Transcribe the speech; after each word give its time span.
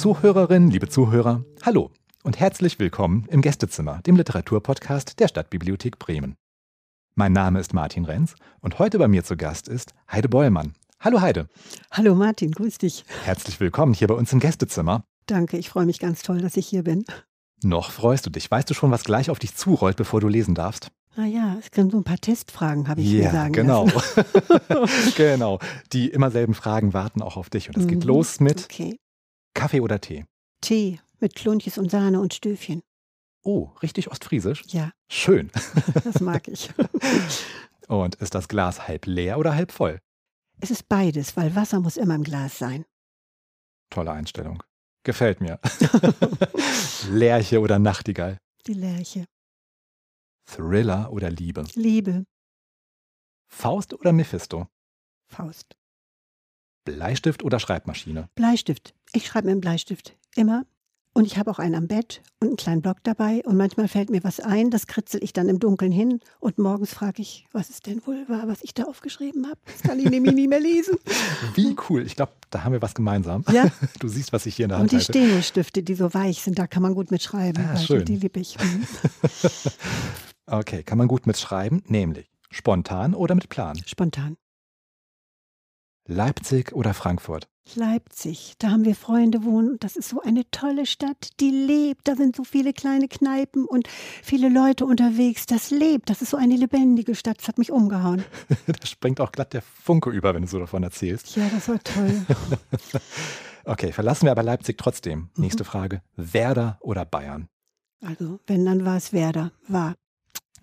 Liebe 0.00 0.14
Zuhörerinnen, 0.14 0.70
liebe 0.70 0.88
Zuhörer, 0.88 1.44
hallo 1.62 1.90
und 2.22 2.40
herzlich 2.40 2.78
willkommen 2.78 3.26
im 3.28 3.42
Gästezimmer, 3.42 4.00
dem 4.06 4.16
Literaturpodcast 4.16 5.20
der 5.20 5.28
Stadtbibliothek 5.28 5.98
Bremen. 5.98 6.36
Mein 7.16 7.34
Name 7.34 7.60
ist 7.60 7.74
Martin 7.74 8.06
Renz 8.06 8.34
und 8.62 8.78
heute 8.78 8.98
bei 8.98 9.08
mir 9.08 9.24
zu 9.24 9.36
Gast 9.36 9.68
ist 9.68 9.92
Heide 10.10 10.30
Bollmann. 10.30 10.72
Hallo 11.00 11.20
Heide. 11.20 11.48
Hallo 11.90 12.14
Martin, 12.14 12.52
grüß 12.52 12.78
dich. 12.78 13.04
Herzlich 13.24 13.60
willkommen 13.60 13.92
hier 13.92 14.08
bei 14.08 14.14
uns 14.14 14.32
im 14.32 14.40
Gästezimmer. 14.40 15.04
Danke, 15.26 15.58
ich 15.58 15.68
freue 15.68 15.84
mich 15.84 15.98
ganz 15.98 16.22
toll, 16.22 16.40
dass 16.40 16.56
ich 16.56 16.66
hier 16.66 16.82
bin. 16.82 17.04
Noch 17.62 17.90
freust 17.90 18.24
du 18.24 18.30
dich. 18.30 18.50
Weißt 18.50 18.70
du 18.70 18.72
schon, 18.72 18.90
was 18.90 19.04
gleich 19.04 19.28
auf 19.28 19.38
dich 19.38 19.54
zurollt, 19.54 19.98
bevor 19.98 20.22
du 20.22 20.28
lesen 20.28 20.54
darfst? 20.54 20.88
Naja, 21.14 21.58
es 21.60 21.66
sind 21.74 21.92
so 21.92 21.98
ein 21.98 22.04
paar 22.04 22.16
Testfragen, 22.16 22.88
habe 22.88 23.02
ich 23.02 23.12
mir 23.12 23.30
sagen 23.30 23.52
genau. 23.52 23.86
genau. 25.18 25.58
Die 25.92 26.08
immer 26.08 26.30
selben 26.30 26.54
Fragen 26.54 26.94
warten 26.94 27.20
auch 27.20 27.36
auf 27.36 27.50
dich. 27.50 27.68
Und 27.68 27.76
es 27.76 27.86
geht 27.86 28.04
Mhm, 28.04 28.08
los 28.08 28.40
mit 28.40 28.64
Okay. 28.64 28.96
Kaffee 29.60 29.80
oder 29.80 30.00
Tee. 30.00 30.24
Tee 30.62 31.00
mit 31.20 31.34
Klunches 31.34 31.76
und 31.78 31.90
Sahne 31.90 32.20
und 32.20 32.32
Stöfchen. 32.34 32.82
Oh, 33.42 33.70
richtig 33.82 34.10
ostfriesisch. 34.10 34.64
Ja, 34.68 34.92
Schön. 35.10 35.50
das 36.04 36.20
mag 36.20 36.46
ich. 36.48 36.70
Und 37.88 38.14
ist 38.16 38.34
das 38.34 38.46
Glas 38.48 38.86
halb 38.86 39.06
leer 39.06 39.38
oder 39.38 39.54
halb 39.54 39.72
voll? 39.72 39.98
es 40.60 40.70
ist 40.70 40.88
beides, 40.88 41.36
weil 41.36 41.56
Wasser 41.56 41.80
muss 41.80 41.96
immer 41.96 42.14
im 42.14 42.22
Glas 42.22 42.58
sein. 42.58 42.84
Tolle 43.90 44.12
Einstellung. 44.12 44.62
Gefällt 45.02 45.40
mir. 45.40 45.58
Lerche 47.10 47.60
oder 47.60 47.78
Nachtigall. 47.78 48.38
Die 48.66 48.74
Lerche. 48.74 49.24
Thriller 50.44 51.10
oder 51.10 51.30
Liebe. 51.30 51.64
Liebe. 51.74 52.24
Faust 53.48 53.94
oder 53.94 54.12
Mephisto. 54.12 54.68
Faust. 55.28 55.74
Bleistift 56.84 57.42
oder 57.42 57.60
Schreibmaschine. 57.60 58.28
Bleistift. 58.34 58.94
Ich 59.12 59.26
schreibe 59.26 59.46
mit 59.46 59.54
dem 59.56 59.60
Bleistift. 59.60 60.16
Immer. 60.36 60.64
Und 61.12 61.24
ich 61.24 61.36
habe 61.38 61.50
auch 61.50 61.58
einen 61.58 61.74
am 61.74 61.88
Bett 61.88 62.22
und 62.38 62.46
einen 62.48 62.56
kleinen 62.56 62.82
Block 62.82 62.98
dabei. 63.02 63.42
Und 63.44 63.56
manchmal 63.56 63.88
fällt 63.88 64.10
mir 64.10 64.22
was 64.22 64.38
ein, 64.38 64.70
das 64.70 64.86
kritzel 64.86 65.22
ich 65.24 65.32
dann 65.32 65.48
im 65.48 65.58
Dunkeln 65.58 65.90
hin. 65.90 66.20
Und 66.38 66.58
morgens 66.58 66.94
frage 66.94 67.20
ich, 67.20 67.46
was 67.52 67.68
es 67.68 67.80
denn 67.80 68.00
wohl 68.06 68.28
war, 68.28 68.46
was 68.46 68.62
ich 68.62 68.74
da 68.74 68.84
aufgeschrieben 68.84 69.46
habe. 69.46 69.58
Das 69.66 69.82
kann 69.82 69.98
ich 69.98 70.08
nämlich 70.08 70.34
nie 70.34 70.46
mehr 70.46 70.60
lesen. 70.60 70.98
Wie 71.56 71.74
cool. 71.88 72.06
Ich 72.06 72.14
glaube, 72.14 72.30
da 72.50 72.62
haben 72.62 72.72
wir 72.72 72.80
was 72.80 72.94
gemeinsam. 72.94 73.44
Ja. 73.52 73.66
Du 73.98 74.06
siehst, 74.06 74.32
was 74.32 74.46
ich 74.46 74.54
hier 74.54 74.66
in 74.66 74.68
der 74.68 74.78
Und 74.78 74.82
Hand 74.82 74.92
die 74.92 74.96
halte. 74.98 75.12
Steno-Stifte, 75.12 75.82
die 75.82 75.94
so 75.94 76.14
weich 76.14 76.42
sind, 76.42 76.58
da 76.60 76.68
kann 76.68 76.82
man 76.82 76.94
gut 76.94 77.10
mitschreiben. 77.10 77.64
Ah, 77.66 77.70
Also 77.72 77.86
schön. 77.86 78.04
Die 78.04 78.16
liebe 78.16 78.38
ich. 78.40 78.56
Okay, 80.46 80.82
kann 80.82 80.98
man 80.98 81.06
gut 81.06 81.26
mitschreiben, 81.28 81.82
nämlich 81.86 82.28
spontan 82.50 83.14
oder 83.14 83.36
mit 83.36 83.48
Plan. 83.50 83.80
Spontan. 83.86 84.36
Leipzig 86.10 86.72
oder 86.72 86.92
Frankfurt. 86.92 87.48
Leipzig, 87.76 88.54
da 88.58 88.70
haben 88.70 88.84
wir 88.84 88.96
Freunde 88.96 89.44
wohnen. 89.44 89.76
Das 89.78 89.94
ist 89.94 90.08
so 90.08 90.20
eine 90.20 90.42
tolle 90.50 90.84
Stadt, 90.84 91.30
die 91.38 91.50
lebt. 91.50 92.08
Da 92.08 92.16
sind 92.16 92.34
so 92.34 92.42
viele 92.42 92.72
kleine 92.72 93.06
Kneipen 93.06 93.64
und 93.64 93.86
viele 93.88 94.48
Leute 94.48 94.86
unterwegs. 94.86 95.46
Das 95.46 95.70
lebt. 95.70 96.10
Das 96.10 96.20
ist 96.20 96.30
so 96.30 96.36
eine 96.36 96.56
lebendige 96.56 97.14
Stadt. 97.14 97.38
Das 97.38 97.46
hat 97.46 97.58
mich 97.58 97.70
umgehauen. 97.70 98.24
da 98.66 98.86
springt 98.86 99.20
auch 99.20 99.30
glatt 99.30 99.52
der 99.52 99.62
Funke 99.62 100.10
über, 100.10 100.34
wenn 100.34 100.42
du 100.42 100.48
so 100.48 100.58
davon 100.58 100.82
erzählst. 100.82 101.36
Ja, 101.36 101.48
das 101.48 101.68
war 101.68 101.78
toll. 101.82 102.26
Okay, 103.62 103.92
verlassen 103.92 104.24
wir 104.24 104.32
aber 104.32 104.42
Leipzig 104.42 104.78
trotzdem. 104.78 105.28
Mhm. 105.34 105.42
Nächste 105.44 105.64
Frage. 105.64 106.02
Werder 106.16 106.78
oder 106.80 107.04
Bayern? 107.04 107.48
Also, 108.02 108.40
wenn, 108.46 108.64
dann 108.64 108.86
war 108.86 108.96
es 108.96 109.12
Werder. 109.12 109.52
War. 109.68 109.94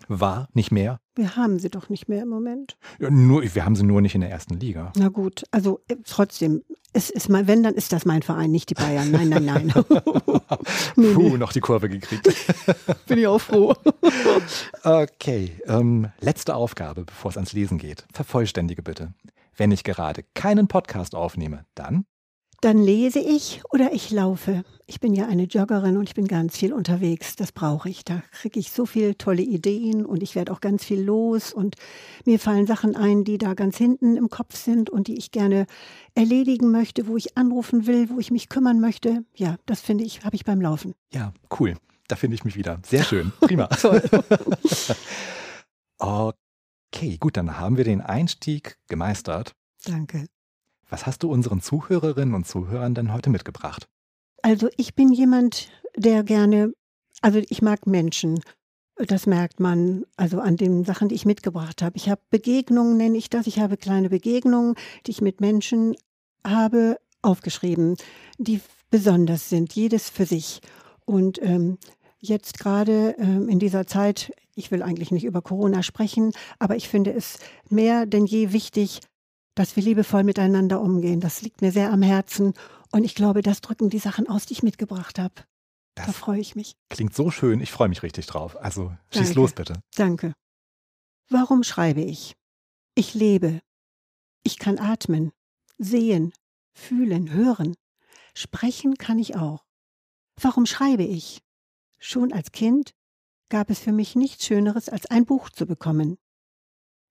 War, 0.06 0.48
nicht 0.52 0.70
mehr. 0.70 1.00
Wir 1.14 1.34
haben 1.36 1.58
sie 1.58 1.68
doch 1.68 1.88
nicht 1.88 2.08
mehr 2.08 2.22
im 2.22 2.28
Moment. 2.28 2.76
Ja, 3.00 3.10
nur, 3.10 3.42
wir 3.42 3.64
haben 3.64 3.74
sie 3.74 3.82
nur 3.82 4.00
nicht 4.00 4.14
in 4.14 4.20
der 4.20 4.30
ersten 4.30 4.54
Liga. 4.60 4.92
Na 4.96 5.08
gut, 5.08 5.44
also 5.50 5.80
äh, 5.88 5.96
trotzdem, 6.04 6.62
es 6.92 7.10
ist 7.10 7.28
mal, 7.28 7.46
wenn, 7.46 7.62
dann 7.62 7.74
ist 7.74 7.92
das 7.92 8.04
mein 8.04 8.22
Verein, 8.22 8.50
nicht 8.50 8.70
die 8.70 8.74
Bayern. 8.74 9.10
Nein, 9.10 9.28
nein, 9.28 9.44
nein. 9.44 9.72
nee, 10.96 11.12
Puh, 11.12 11.36
noch 11.36 11.52
die 11.52 11.60
Kurve 11.60 11.88
gekriegt. 11.88 12.28
bin 13.06 13.18
ich 13.18 13.26
auch 13.26 13.40
froh. 13.40 13.74
Okay, 14.82 15.52
ähm, 15.66 16.08
letzte 16.20 16.54
Aufgabe, 16.54 17.04
bevor 17.04 17.30
es 17.30 17.36
ans 17.36 17.52
Lesen 17.52 17.78
geht. 17.78 18.06
Vervollständige 18.12 18.82
bitte. 18.82 19.12
Wenn 19.56 19.72
ich 19.72 19.84
gerade 19.84 20.24
keinen 20.34 20.68
Podcast 20.68 21.14
aufnehme, 21.14 21.66
dann 21.74 22.06
Dann 22.60 22.78
lese 22.78 23.20
ich 23.20 23.62
oder 23.70 23.92
ich 23.92 24.10
laufe. 24.10 24.64
Ich 24.86 24.98
bin 24.98 25.14
ja 25.14 25.26
eine 25.26 25.44
Joggerin 25.44 25.96
und 25.96 26.08
ich 26.08 26.14
bin 26.14 26.26
ganz 26.26 26.56
viel 26.56 26.72
unterwegs. 26.72 27.36
Das 27.36 27.52
brauche 27.52 27.88
ich. 27.88 28.04
Da 28.04 28.22
kriege 28.32 28.58
ich 28.58 28.72
so 28.72 28.84
viele 28.84 29.16
tolle 29.16 29.42
Ideen 29.42 30.04
und 30.04 30.24
ich 30.24 30.34
werde 30.34 30.52
auch 30.52 30.60
ganz 30.60 30.82
viel 30.84 31.00
los 31.00 31.52
und 31.52 31.76
mir 32.24 32.40
fallen 32.40 32.66
Sachen 32.66 32.96
ein, 32.96 33.22
die 33.22 33.38
da 33.38 33.54
ganz 33.54 33.76
hinten 33.76 34.16
im 34.16 34.28
Kopf 34.28 34.56
sind 34.56 34.90
und 34.90 35.06
die 35.06 35.16
ich 35.18 35.30
gerne 35.30 35.66
erledigen 36.14 36.72
möchte, 36.72 37.06
wo 37.06 37.16
ich 37.16 37.36
anrufen 37.38 37.86
will, 37.86 38.10
wo 38.10 38.18
ich 38.18 38.32
mich 38.32 38.48
kümmern 38.48 38.80
möchte. 38.80 39.24
Ja, 39.36 39.56
das 39.66 39.80
finde 39.80 40.02
ich, 40.02 40.24
habe 40.24 40.34
ich 40.34 40.44
beim 40.44 40.60
Laufen. 40.60 40.94
Ja, 41.12 41.32
cool. 41.60 41.76
Da 42.08 42.16
finde 42.16 42.34
ich 42.34 42.44
mich 42.44 42.56
wieder. 42.56 42.80
Sehr 42.84 43.04
schön. 43.04 43.32
Prima. 43.40 43.68
Okay, 46.00 47.18
gut, 47.18 47.36
dann 47.36 47.58
haben 47.58 47.76
wir 47.76 47.84
den 47.84 48.00
Einstieg 48.00 48.78
gemeistert. 48.88 49.52
Danke. 49.84 50.26
Was 50.88 51.06
hast 51.06 51.22
du 51.22 51.30
unseren 51.30 51.60
Zuhörerinnen 51.60 52.34
und 52.34 52.46
Zuhörern 52.46 52.94
denn 52.94 53.12
heute 53.12 53.30
mitgebracht? 53.30 53.88
Also 54.42 54.68
ich 54.76 54.94
bin 54.94 55.12
jemand, 55.12 55.68
der 55.96 56.22
gerne, 56.22 56.72
also 57.20 57.40
ich 57.48 57.62
mag 57.62 57.86
Menschen. 57.86 58.40
Das 58.96 59.26
merkt 59.26 59.60
man 59.60 60.04
also 60.16 60.40
an 60.40 60.56
den 60.56 60.84
Sachen, 60.84 61.08
die 61.08 61.14
ich 61.14 61.26
mitgebracht 61.26 61.82
habe. 61.82 61.96
Ich 61.96 62.08
habe 62.08 62.20
Begegnungen, 62.30 62.96
nenne 62.96 63.18
ich 63.18 63.30
das. 63.30 63.46
Ich 63.46 63.60
habe 63.60 63.76
kleine 63.76 64.08
Begegnungen, 64.08 64.74
die 65.06 65.12
ich 65.12 65.20
mit 65.20 65.40
Menschen 65.40 65.94
habe, 66.44 66.98
aufgeschrieben, 67.22 67.96
die 68.38 68.60
besonders 68.90 69.48
sind, 69.50 69.74
jedes 69.74 70.08
für 70.08 70.24
sich. 70.24 70.60
Und 71.04 71.40
ähm, 71.42 71.78
jetzt 72.18 72.58
gerade 72.58 73.14
ähm, 73.18 73.48
in 73.48 73.58
dieser 73.58 73.86
Zeit, 73.86 74.32
ich 74.54 74.70
will 74.70 74.82
eigentlich 74.82 75.10
nicht 75.10 75.24
über 75.24 75.42
Corona 75.42 75.82
sprechen, 75.82 76.32
aber 76.58 76.76
ich 76.76 76.88
finde 76.88 77.12
es 77.12 77.38
mehr 77.68 78.06
denn 78.06 78.26
je 78.26 78.52
wichtig, 78.52 79.00
dass 79.58 79.74
wir 79.74 79.82
liebevoll 79.82 80.22
miteinander 80.22 80.80
umgehen. 80.80 81.20
Das 81.20 81.42
liegt 81.42 81.62
mir 81.62 81.72
sehr 81.72 81.92
am 81.92 82.02
Herzen. 82.02 82.54
Und 82.92 83.02
ich 83.02 83.16
glaube, 83.16 83.42
das 83.42 83.60
drücken 83.60 83.90
die 83.90 83.98
Sachen 83.98 84.28
aus, 84.28 84.46
die 84.46 84.52
ich 84.52 84.62
mitgebracht 84.62 85.18
habe. 85.18 85.34
Da 85.96 86.12
freue 86.12 86.38
ich 86.38 86.54
mich. 86.54 86.76
klingt 86.90 87.12
so 87.12 87.32
schön. 87.32 87.60
Ich 87.60 87.72
freue 87.72 87.88
mich 87.88 88.04
richtig 88.04 88.26
drauf. 88.26 88.56
Also 88.56 88.92
schieß 89.10 89.28
Danke. 89.28 89.40
los 89.40 89.52
bitte. 89.52 89.82
Danke. 89.96 90.32
Warum 91.28 91.64
schreibe 91.64 92.00
ich? 92.00 92.36
Ich 92.94 93.14
lebe. 93.14 93.60
Ich 94.44 94.60
kann 94.60 94.78
atmen, 94.78 95.32
sehen, 95.76 96.32
fühlen, 96.72 97.32
hören. 97.32 97.74
Sprechen 98.34 98.96
kann 98.96 99.18
ich 99.18 99.34
auch. 99.34 99.64
Warum 100.40 100.66
schreibe 100.66 101.02
ich? 101.02 101.42
Schon 101.98 102.32
als 102.32 102.52
Kind 102.52 102.92
gab 103.48 103.70
es 103.70 103.80
für 103.80 103.92
mich 103.92 104.14
nichts 104.14 104.46
Schöneres, 104.46 104.88
als 104.88 105.06
ein 105.06 105.26
Buch 105.26 105.50
zu 105.50 105.66
bekommen. 105.66 106.16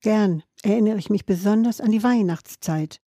Gern 0.01 0.43
erinnere 0.63 0.97
ich 0.97 1.09
mich 1.09 1.25
besonders 1.25 1.81
an 1.81 1.91
die 1.91 2.03
Weihnachtszeit. 2.03 3.01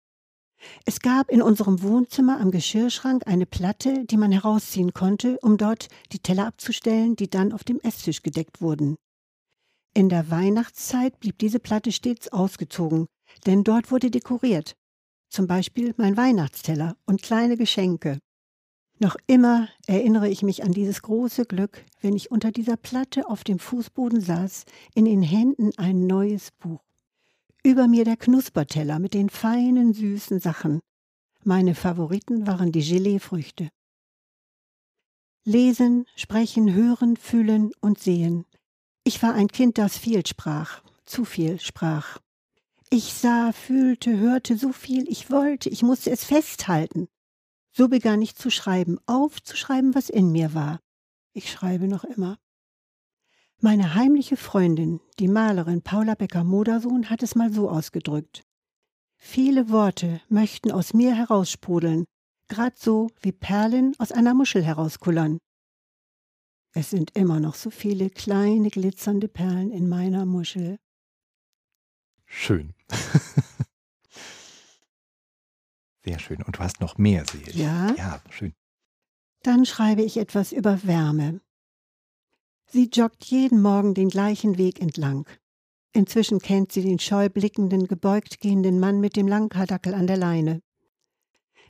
Es 0.84 1.00
gab 1.00 1.30
in 1.30 1.42
unserem 1.42 1.82
Wohnzimmer 1.82 2.40
am 2.40 2.50
Geschirrschrank 2.50 3.26
eine 3.26 3.46
Platte, 3.46 4.04
die 4.06 4.16
man 4.16 4.32
herausziehen 4.32 4.92
konnte, 4.92 5.38
um 5.40 5.56
dort 5.56 5.88
die 6.12 6.18
Teller 6.18 6.46
abzustellen, 6.46 7.14
die 7.14 7.30
dann 7.30 7.52
auf 7.52 7.62
dem 7.62 7.78
Esstisch 7.80 8.22
gedeckt 8.22 8.60
wurden. 8.60 8.96
In 9.94 10.08
der 10.08 10.30
Weihnachtszeit 10.30 11.20
blieb 11.20 11.38
diese 11.38 11.60
Platte 11.60 11.92
stets 11.92 12.28
ausgezogen, 12.32 13.06
denn 13.46 13.64
dort 13.64 13.90
wurde 13.90 14.10
dekoriert. 14.10 14.74
Zum 15.30 15.46
Beispiel 15.46 15.94
mein 15.96 16.16
Weihnachtsteller 16.16 16.96
und 17.04 17.22
kleine 17.22 17.56
Geschenke. 17.56 18.18
Noch 19.00 19.16
immer 19.28 19.68
erinnere 19.86 20.28
ich 20.28 20.42
mich 20.42 20.64
an 20.64 20.72
dieses 20.72 21.02
große 21.02 21.44
Glück, 21.44 21.84
wenn 22.00 22.16
ich 22.16 22.32
unter 22.32 22.50
dieser 22.50 22.76
Platte 22.76 23.28
auf 23.28 23.44
dem 23.44 23.60
Fußboden 23.60 24.20
saß, 24.20 24.64
in 24.94 25.04
den 25.04 25.22
Händen 25.22 25.70
ein 25.76 26.06
neues 26.06 26.50
Buch. 26.50 26.82
Über 27.62 27.86
mir 27.86 28.04
der 28.04 28.16
Knusperteller 28.16 28.98
mit 28.98 29.14
den 29.14 29.30
feinen, 29.30 29.92
süßen 29.92 30.40
Sachen. 30.40 30.80
Meine 31.44 31.76
Favoriten 31.76 32.48
waren 32.48 32.72
die 32.72 32.84
Geleefrüchte. 32.84 33.68
Lesen, 35.44 36.04
sprechen, 36.16 36.74
hören, 36.74 37.16
fühlen 37.16 37.70
und 37.80 38.00
sehen. 38.00 38.46
Ich 39.04 39.22
war 39.22 39.32
ein 39.32 39.48
Kind, 39.48 39.78
das 39.78 39.96
viel 39.96 40.26
sprach, 40.26 40.82
zu 41.04 41.24
viel 41.24 41.60
sprach. 41.60 42.18
Ich 42.90 43.14
sah, 43.14 43.52
fühlte, 43.52 44.18
hörte 44.18 44.56
so 44.56 44.72
viel, 44.72 45.08
ich 45.08 45.30
wollte, 45.30 45.68
ich 45.68 45.82
musste 45.82 46.10
es 46.10 46.24
festhalten. 46.24 47.08
So 47.78 47.86
begann 47.86 48.20
ich 48.22 48.34
zu 48.34 48.50
schreiben, 48.50 48.98
aufzuschreiben, 49.06 49.94
was 49.94 50.08
in 50.08 50.32
mir 50.32 50.52
war. 50.52 50.80
Ich 51.32 51.48
schreibe 51.48 51.86
noch 51.86 52.02
immer. 52.02 52.36
Meine 53.60 53.94
heimliche 53.94 54.36
Freundin, 54.36 54.98
die 55.20 55.28
Malerin 55.28 55.82
Paula 55.82 56.16
Becker-Modersohn, 56.16 57.08
hat 57.08 57.22
es 57.22 57.36
mal 57.36 57.52
so 57.52 57.70
ausgedrückt. 57.70 58.42
Viele 59.16 59.70
Worte 59.70 60.20
möchten 60.28 60.72
aus 60.72 60.92
mir 60.92 61.14
heraussprudeln, 61.14 62.04
grad 62.48 62.76
so 62.80 63.10
wie 63.20 63.30
Perlen 63.30 63.94
aus 64.00 64.10
einer 64.10 64.34
Muschel 64.34 64.64
herauskullern. 64.64 65.38
Es 66.74 66.90
sind 66.90 67.16
immer 67.16 67.38
noch 67.38 67.54
so 67.54 67.70
viele 67.70 68.10
kleine 68.10 68.70
glitzernde 68.70 69.28
Perlen 69.28 69.70
in 69.70 69.88
meiner 69.88 70.26
Muschel. 70.26 70.78
Schön. 72.26 72.74
Sehr 76.04 76.18
schön. 76.18 76.42
Und 76.42 76.56
du 76.56 76.60
hast 76.60 76.80
noch 76.80 76.98
mehr, 76.98 77.24
sehe 77.30 77.42
ich. 77.42 77.54
Ja? 77.56 77.94
Ja, 77.96 78.20
schön. 78.30 78.54
Dann 79.42 79.66
schreibe 79.66 80.02
ich 80.02 80.16
etwas 80.16 80.52
über 80.52 80.84
Wärme. 80.84 81.40
Sie 82.66 82.90
joggt 82.92 83.24
jeden 83.24 83.62
Morgen 83.62 83.94
den 83.94 84.08
gleichen 84.08 84.58
Weg 84.58 84.80
entlang. 84.80 85.26
Inzwischen 85.92 86.38
kennt 86.38 86.72
sie 86.72 86.82
den 86.82 86.98
scheu 86.98 87.28
blickenden, 87.28 87.86
gebeugt 87.86 88.40
gehenden 88.40 88.78
Mann 88.78 89.00
mit 89.00 89.16
dem 89.16 89.26
Langkardackel 89.26 89.94
an 89.94 90.06
der 90.06 90.18
Leine. 90.18 90.62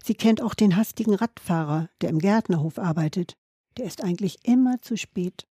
Sie 0.02 0.14
kennt 0.14 0.42
auch 0.42 0.54
den 0.54 0.76
hastigen 0.76 1.14
Radfahrer, 1.14 1.88
der 2.00 2.10
im 2.10 2.18
Gärtnerhof 2.18 2.78
arbeitet. 2.78 3.36
Der 3.76 3.84
ist 3.84 4.02
eigentlich 4.02 4.38
immer 4.44 4.80
zu 4.80 4.96
spät. 4.96 5.46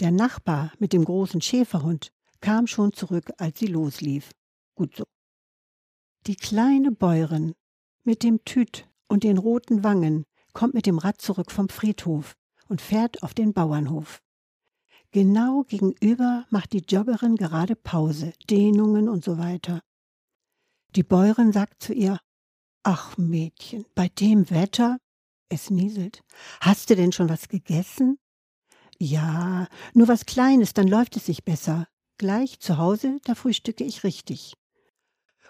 Der 0.00 0.10
Nachbar 0.10 0.72
mit 0.78 0.92
dem 0.92 1.04
großen 1.04 1.40
Schäferhund 1.40 2.10
kam 2.40 2.66
schon 2.66 2.92
zurück, 2.92 3.30
als 3.38 3.58
sie 3.60 3.66
loslief. 3.66 4.30
Gut 4.74 4.96
so. 4.96 5.04
Die 6.26 6.36
kleine 6.36 6.90
Bäuerin 6.90 7.54
mit 8.02 8.22
dem 8.22 8.42
Tüt 8.46 8.88
und 9.08 9.24
den 9.24 9.36
roten 9.36 9.84
Wangen 9.84 10.24
kommt 10.54 10.72
mit 10.72 10.86
dem 10.86 10.96
Rad 10.96 11.20
zurück 11.20 11.50
vom 11.50 11.68
Friedhof 11.68 12.34
und 12.66 12.80
fährt 12.80 13.22
auf 13.22 13.34
den 13.34 13.52
Bauernhof. 13.52 14.22
Genau 15.10 15.64
gegenüber 15.64 16.46
macht 16.48 16.72
die 16.72 16.82
Joggerin 16.88 17.36
gerade 17.36 17.76
Pause, 17.76 18.32
Dehnungen 18.48 19.10
und 19.10 19.22
so 19.22 19.36
weiter. 19.36 19.82
Die 20.96 21.02
Bäuerin 21.02 21.52
sagt 21.52 21.82
zu 21.82 21.92
ihr, 21.92 22.18
Ach 22.84 23.18
Mädchen, 23.18 23.84
bei 23.94 24.08
dem 24.08 24.48
Wetter? 24.48 24.98
Es 25.50 25.68
nieselt. 25.68 26.22
Hast 26.60 26.88
du 26.88 26.96
denn 26.96 27.12
schon 27.12 27.28
was 27.28 27.48
gegessen? 27.48 28.18
Ja, 28.98 29.68
nur 29.92 30.08
was 30.08 30.24
Kleines, 30.24 30.72
dann 30.72 30.88
läuft 30.88 31.16
es 31.16 31.26
sich 31.26 31.44
besser. 31.44 31.86
Gleich 32.16 32.60
zu 32.60 32.78
Hause, 32.78 33.18
da 33.24 33.34
frühstücke 33.34 33.84
ich 33.84 34.04
richtig. 34.04 34.54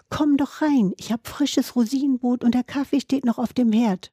Komm 0.09 0.37
doch 0.37 0.61
rein, 0.61 0.93
ich 0.97 1.11
hab 1.11 1.27
frisches 1.27 1.75
Rosinenbrot 1.75 2.43
und 2.43 2.53
der 2.53 2.63
Kaffee 2.63 3.01
steht 3.01 3.25
noch 3.25 3.37
auf 3.37 3.53
dem 3.53 3.71
Herd. 3.71 4.11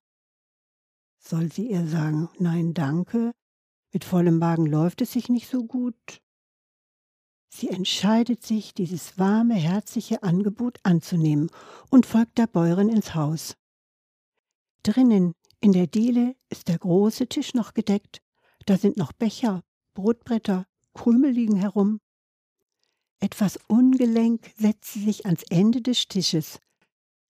Soll 1.19 1.53
sie 1.53 1.71
ihr 1.71 1.87
sagen, 1.87 2.29
nein, 2.39 2.75
danke, 2.75 3.33
mit 3.93 4.05
vollem 4.05 4.39
Magen 4.39 4.67
läuft 4.67 5.03
es 5.03 5.13
sich 5.13 5.29
nicht 5.29 5.49
so 5.49 5.65
gut. 5.65 6.21
Sie 7.55 7.69
entscheidet 7.69 8.43
sich, 8.43 8.73
dieses 8.73 9.19
warme, 9.19 9.55
herzliche 9.55 10.23
Angebot 10.23 10.79
anzunehmen 10.85 11.51
und 11.91 12.07
folgt 12.07 12.39
der 12.39 12.47
Bäuerin 12.47 12.89
ins 12.89 13.15
Haus. 13.15 13.55
Drinnen, 14.83 15.35
in 15.61 15.73
der 15.73 15.87
Diele, 15.87 16.35
ist 16.49 16.69
der 16.69 16.79
große 16.79 17.29
Tisch 17.29 17.53
noch 17.53 17.75
gedeckt. 17.75 18.23
Da 18.65 18.79
sind 18.79 18.97
noch 18.97 19.13
Becher, 19.13 19.63
Brotbretter, 19.95 20.67
Krümel 20.95 21.31
liegen 21.31 21.57
herum. 21.57 22.01
Etwas 23.23 23.57
ungelenk 23.69 24.51
setzt 24.59 24.95
sie 24.95 25.05
sich 25.05 25.27
ans 25.27 25.45
Ende 25.49 25.81
des 25.81 26.09
Tisches. 26.09 26.59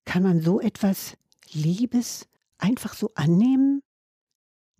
Kann 0.06 0.22
man 0.22 0.40
so 0.40 0.58
etwas 0.58 1.18
Liebes 1.50 2.26
einfach 2.56 2.94
so 2.94 3.10
annehmen? 3.14 3.82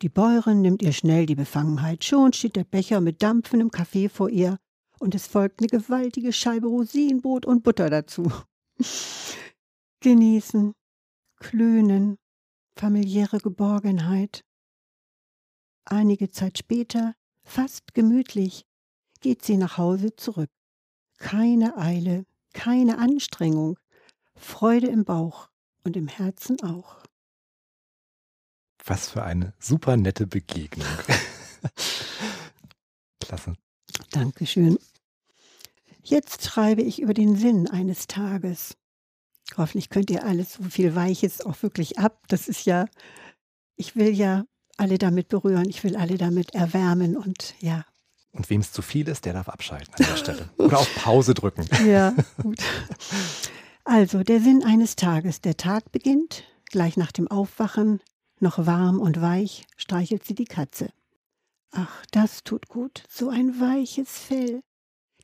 Die 0.01 0.09
Bäuerin 0.09 0.63
nimmt 0.63 0.81
ihr 0.81 0.95
schnell 0.95 1.27
die 1.27 1.35
Befangenheit. 1.35 2.03
Schon 2.03 2.33
steht 2.33 2.57
der 2.57 2.65
Becher 2.65 3.03
mit 3.03 3.23
dampfendem 3.23 3.71
Kaffee 3.71 4.09
vor 4.09 4.31
ihr 4.31 4.59
und 5.01 5.15
es 5.15 5.27
folgt 5.27 5.61
eine 5.61 5.69
gewaltige 5.69 6.33
Scheibe 6.33 6.69
Rosinenbrot 6.69 7.45
und 7.45 7.63
Butter 7.63 7.91
dazu. 7.91 8.33
Genießen, 10.01 10.73
klönen, 11.37 12.17
familiäre 12.75 13.37
Geborgenheit. 13.37 14.47
Einige 15.85 16.31
Zeit 16.31 16.57
später, 16.57 17.15
fast 17.45 17.93
gemütlich, 17.93 18.65
geht 19.21 19.45
sie 19.45 19.59
nach 19.59 19.77
Hause 19.77 20.17
zurück. 20.17 20.49
Keine 21.19 21.77
Eile, 21.77 22.25
keine 22.53 22.99
Anstrengung, 22.99 23.79
Freude 24.35 24.89
im 24.89 25.05
Bauch 25.05 25.49
und 25.85 25.97
im 25.97 26.09
Herzen 26.09 26.61
auch. 26.63 27.03
Was 28.85 29.11
für 29.11 29.23
eine 29.23 29.55
super 29.59 29.97
nette 29.97 30.27
Begegnung. 30.27 30.89
Klasse. 33.21 33.55
Dankeschön. 34.11 34.79
Jetzt 36.03 36.45
schreibe 36.45 36.83
ich 36.83 37.01
über 37.01 37.15
den 37.15 37.37
Sinn 37.37 37.69
eines 37.69 38.09
Tages. 38.09 38.77
Hoffentlich 39.57 39.89
könnt 39.89 40.11
ihr 40.11 40.25
alles 40.25 40.55
so 40.55 40.65
viel 40.65 40.97
Weiches 40.97 41.41
auch 41.41 41.63
wirklich 41.63 41.99
ab. 41.99 42.25
Das 42.29 42.49
ist 42.49 42.65
ja, 42.65 42.87
ich 43.77 43.95
will 43.95 44.13
ja 44.13 44.45
alle 44.77 44.99
damit 44.99 45.29
berühren, 45.29 45.69
ich 45.69 45.85
will 45.85 45.97
alle 45.97 46.19
damit 46.19 46.55
erwärmen 46.55 47.17
und 47.17 47.55
ja. 47.61 47.85
Und 48.33 48.49
wem 48.49 48.61
es 48.61 48.73
zu 48.73 48.81
viel 48.83 49.09
ist, 49.09 49.25
der 49.27 49.35
darf 49.35 49.49
abschalten 49.49 49.95
an 49.95 50.05
der 50.07 50.17
Stelle. 50.17 50.49
Oder 50.57 50.79
auf 50.79 50.95
Pause 50.95 51.35
drücken. 51.35 51.69
Ja, 51.87 52.15
gut. 52.43 52.59
Also, 53.85 54.23
der 54.23 54.41
Sinn 54.41 54.65
eines 54.65 54.97
Tages. 54.97 55.41
Der 55.41 55.57
Tag 55.57 55.93
beginnt, 55.93 56.45
gleich 56.71 56.97
nach 56.97 57.13
dem 57.13 57.29
Aufwachen, 57.29 58.01
noch 58.41 58.67
warm 58.67 59.01
und 59.01 59.21
weich, 59.21 59.67
streichelt 59.77 60.25
sie 60.25 60.35
die 60.35 60.47
Katze. 60.47 60.91
Ach, 61.73 62.07
das 62.11 62.45
tut 62.45 62.69
gut, 62.69 63.03
so 63.09 63.29
ein 63.29 63.61
weiches 63.61 64.19
Fell. 64.19 64.61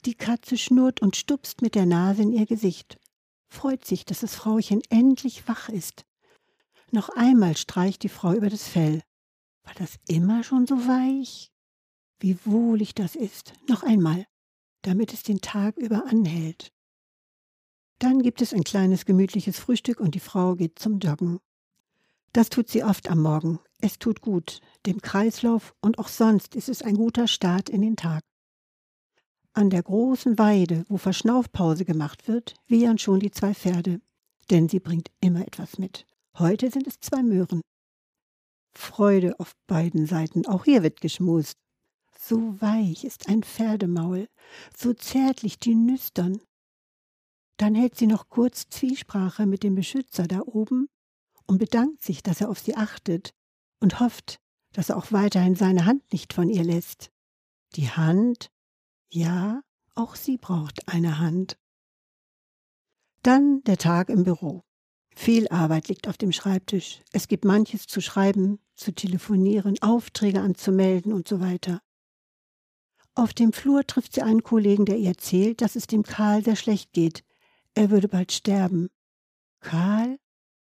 Die 0.05 0.15
Katze 0.15 0.57
schnurrt 0.57 1.01
und 1.01 1.17
stupst 1.17 1.63
mit 1.63 1.75
der 1.75 1.87
Nase 1.87 2.23
in 2.23 2.33
ihr 2.33 2.47
Gesicht, 2.47 2.99
freut 3.49 3.85
sich, 3.85 4.05
dass 4.05 4.21
das 4.21 4.35
Frauchen 4.35 4.83
endlich 4.91 5.49
wach 5.49 5.69
ist. 5.69 6.05
Noch 6.91 7.09
einmal 7.11 7.57
streicht 7.57 8.03
die 8.03 8.09
Frau 8.09 8.33
über 8.33 8.49
das 8.49 8.67
Fell. 8.67 9.03
War 9.65 9.75
das 9.75 9.97
immer 10.07 10.43
schon 10.43 10.67
so 10.67 10.77
weich? 10.77 11.51
Wie 12.21 12.39
wohlig 12.45 12.95
das 12.95 13.15
ist. 13.15 13.53
Noch 13.69 13.83
einmal, 13.83 14.27
damit 14.83 15.13
es 15.13 15.23
den 15.23 15.41
Tag 15.41 15.77
über 15.77 16.07
anhält. 16.07 16.73
Dann 17.99 18.23
gibt 18.23 18.43
es 18.43 18.53
ein 18.53 18.65
kleines 18.65 19.05
gemütliches 19.05 19.59
Frühstück 19.59 20.01
und 20.01 20.15
die 20.15 20.21
Frau 20.21 20.55
geht 20.55 20.79
zum 20.79 20.99
Joggen. 20.99 21.41
Das 22.33 22.51
tut 22.51 22.69
sie 22.69 22.85
oft 22.85 23.11
am 23.11 23.23
Morgen. 23.23 23.59
Es 23.81 23.99
tut 23.99 24.21
gut. 24.21 24.61
Dem 24.87 25.01
Kreislauf 25.01 25.75
und 25.81 25.99
auch 25.99 26.09
sonst 26.09 26.55
ist 26.55 26.69
es 26.69 26.83
ein 26.83 26.95
guter 26.95 27.27
Start 27.27 27.69
in 27.69 27.83
den 27.83 27.97
Tag. 27.97 28.23
An 29.53 29.71
der 29.71 29.83
großen 29.83 30.39
Weide, 30.39 30.85
wo 30.89 30.99
Verschnaufpause 30.99 31.85
gemacht 31.85 32.29
wird, 32.29 32.55
wiehern 32.67 32.99
schon 32.99 33.19
die 33.19 33.31
zwei 33.31 33.55
Pferde, 33.55 34.01
denn 34.51 34.69
sie 34.69 34.79
bringt 34.79 35.11
immer 35.21 35.41
etwas 35.41 35.79
mit. 35.79 36.07
Heute 36.39 36.71
sind 36.71 36.87
es 36.87 37.01
zwei 37.01 37.23
Möhren. 37.23 37.61
Freude 38.73 39.41
auf 39.41 39.57
beiden 39.67 40.07
Seiten, 40.07 40.47
auch 40.47 40.65
hier 40.65 40.85
wird 40.85 41.01
geschmust. 41.01 41.57
So 42.21 42.61
weich 42.61 43.05
ist 43.05 43.29
ein 43.29 43.45
Pferdemaul, 43.45 44.29
so 44.77 44.93
zärtlich 44.93 45.59
die 45.61 45.77
Nüstern. 45.77 46.43
Dann 47.59 47.75
hält 47.75 47.97
sie 47.97 48.09
noch 48.09 48.29
kurz 48.29 48.69
Zwiesprache 48.69 49.47
mit 49.47 49.63
dem 49.63 49.77
Beschützer 49.77 50.27
da 50.27 50.41
oben 50.41 50.89
und 51.47 51.59
bedankt 51.59 52.03
sich, 52.03 52.23
dass 52.23 52.41
er 52.41 52.51
auf 52.51 52.59
sie 52.59 52.77
achtet 52.77 53.31
und 53.81 54.01
hofft, 54.01 54.41
dass 54.73 54.91
er 54.91 54.97
auch 54.97 55.13
weiterhin 55.13 55.55
seine 55.55 55.87
Hand 55.87 56.13
nicht 56.13 56.33
von 56.33 56.51
ihr 56.51 56.65
lässt. 56.65 57.11
Die 57.77 57.89
Hand? 57.89 58.51
Ja, 59.11 59.63
auch 59.95 60.17
sie 60.17 60.39
braucht 60.39 60.89
eine 60.89 61.19
Hand. 61.19 61.57
Dann 63.23 63.63
der 63.63 63.79
Tag 63.79 64.09
im 64.11 64.25
Büro. 64.25 64.65
Viel 65.15 65.49
Arbeit 65.49 65.89
liegt 65.89 66.09
auf 66.09 66.17
dem 66.17 66.33
Schreibtisch. 66.33 67.03
Es 67.13 67.29
gibt 67.29 67.45
manches 67.45 67.87
zu 67.87 68.01
schreiben, 68.01 68.61
zu 68.75 68.93
telefonieren, 68.93 69.77
Aufträge 69.81 70.41
anzumelden 70.41 71.13
und 71.13 71.27
so 71.27 71.41
weiter. 71.41 71.81
Auf 73.19 73.35
dem 73.35 73.53
Flur 73.53 73.85
trifft 73.85 74.15
sie 74.15 74.23
einen 74.23 74.45
Kollegen, 74.45 74.85
der 74.85 74.97
ihr 74.97 75.09
erzählt, 75.09 75.61
dass 75.61 75.75
es 75.75 75.89
dem 75.89 76.05
Karl 76.05 76.45
sehr 76.45 76.55
schlecht 76.55 76.93
geht. 76.93 77.25
Er 77.75 77.91
würde 77.91 78.07
bald 78.07 78.31
sterben. 78.31 78.91
Karl? 79.59 80.21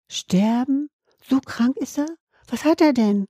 Sterben? 0.08 0.88
So 1.28 1.40
krank 1.40 1.76
ist 1.78 1.98
er? 1.98 2.06
Was 2.46 2.64
hat 2.64 2.80
er 2.80 2.92
denn? 2.92 3.26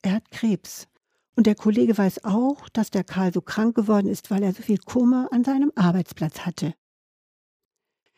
Er 0.00 0.12
hat 0.12 0.30
Krebs. 0.30 0.88
Und 1.34 1.46
der 1.46 1.56
Kollege 1.56 1.98
weiß 1.98 2.24
auch, 2.24 2.70
dass 2.70 2.90
der 2.90 3.04
Karl 3.04 3.34
so 3.34 3.42
krank 3.42 3.76
geworden 3.76 4.08
ist, 4.08 4.30
weil 4.30 4.42
er 4.42 4.54
so 4.54 4.62
viel 4.62 4.78
Kummer 4.78 5.28
an 5.30 5.44
seinem 5.44 5.70
Arbeitsplatz 5.74 6.46
hatte. 6.46 6.72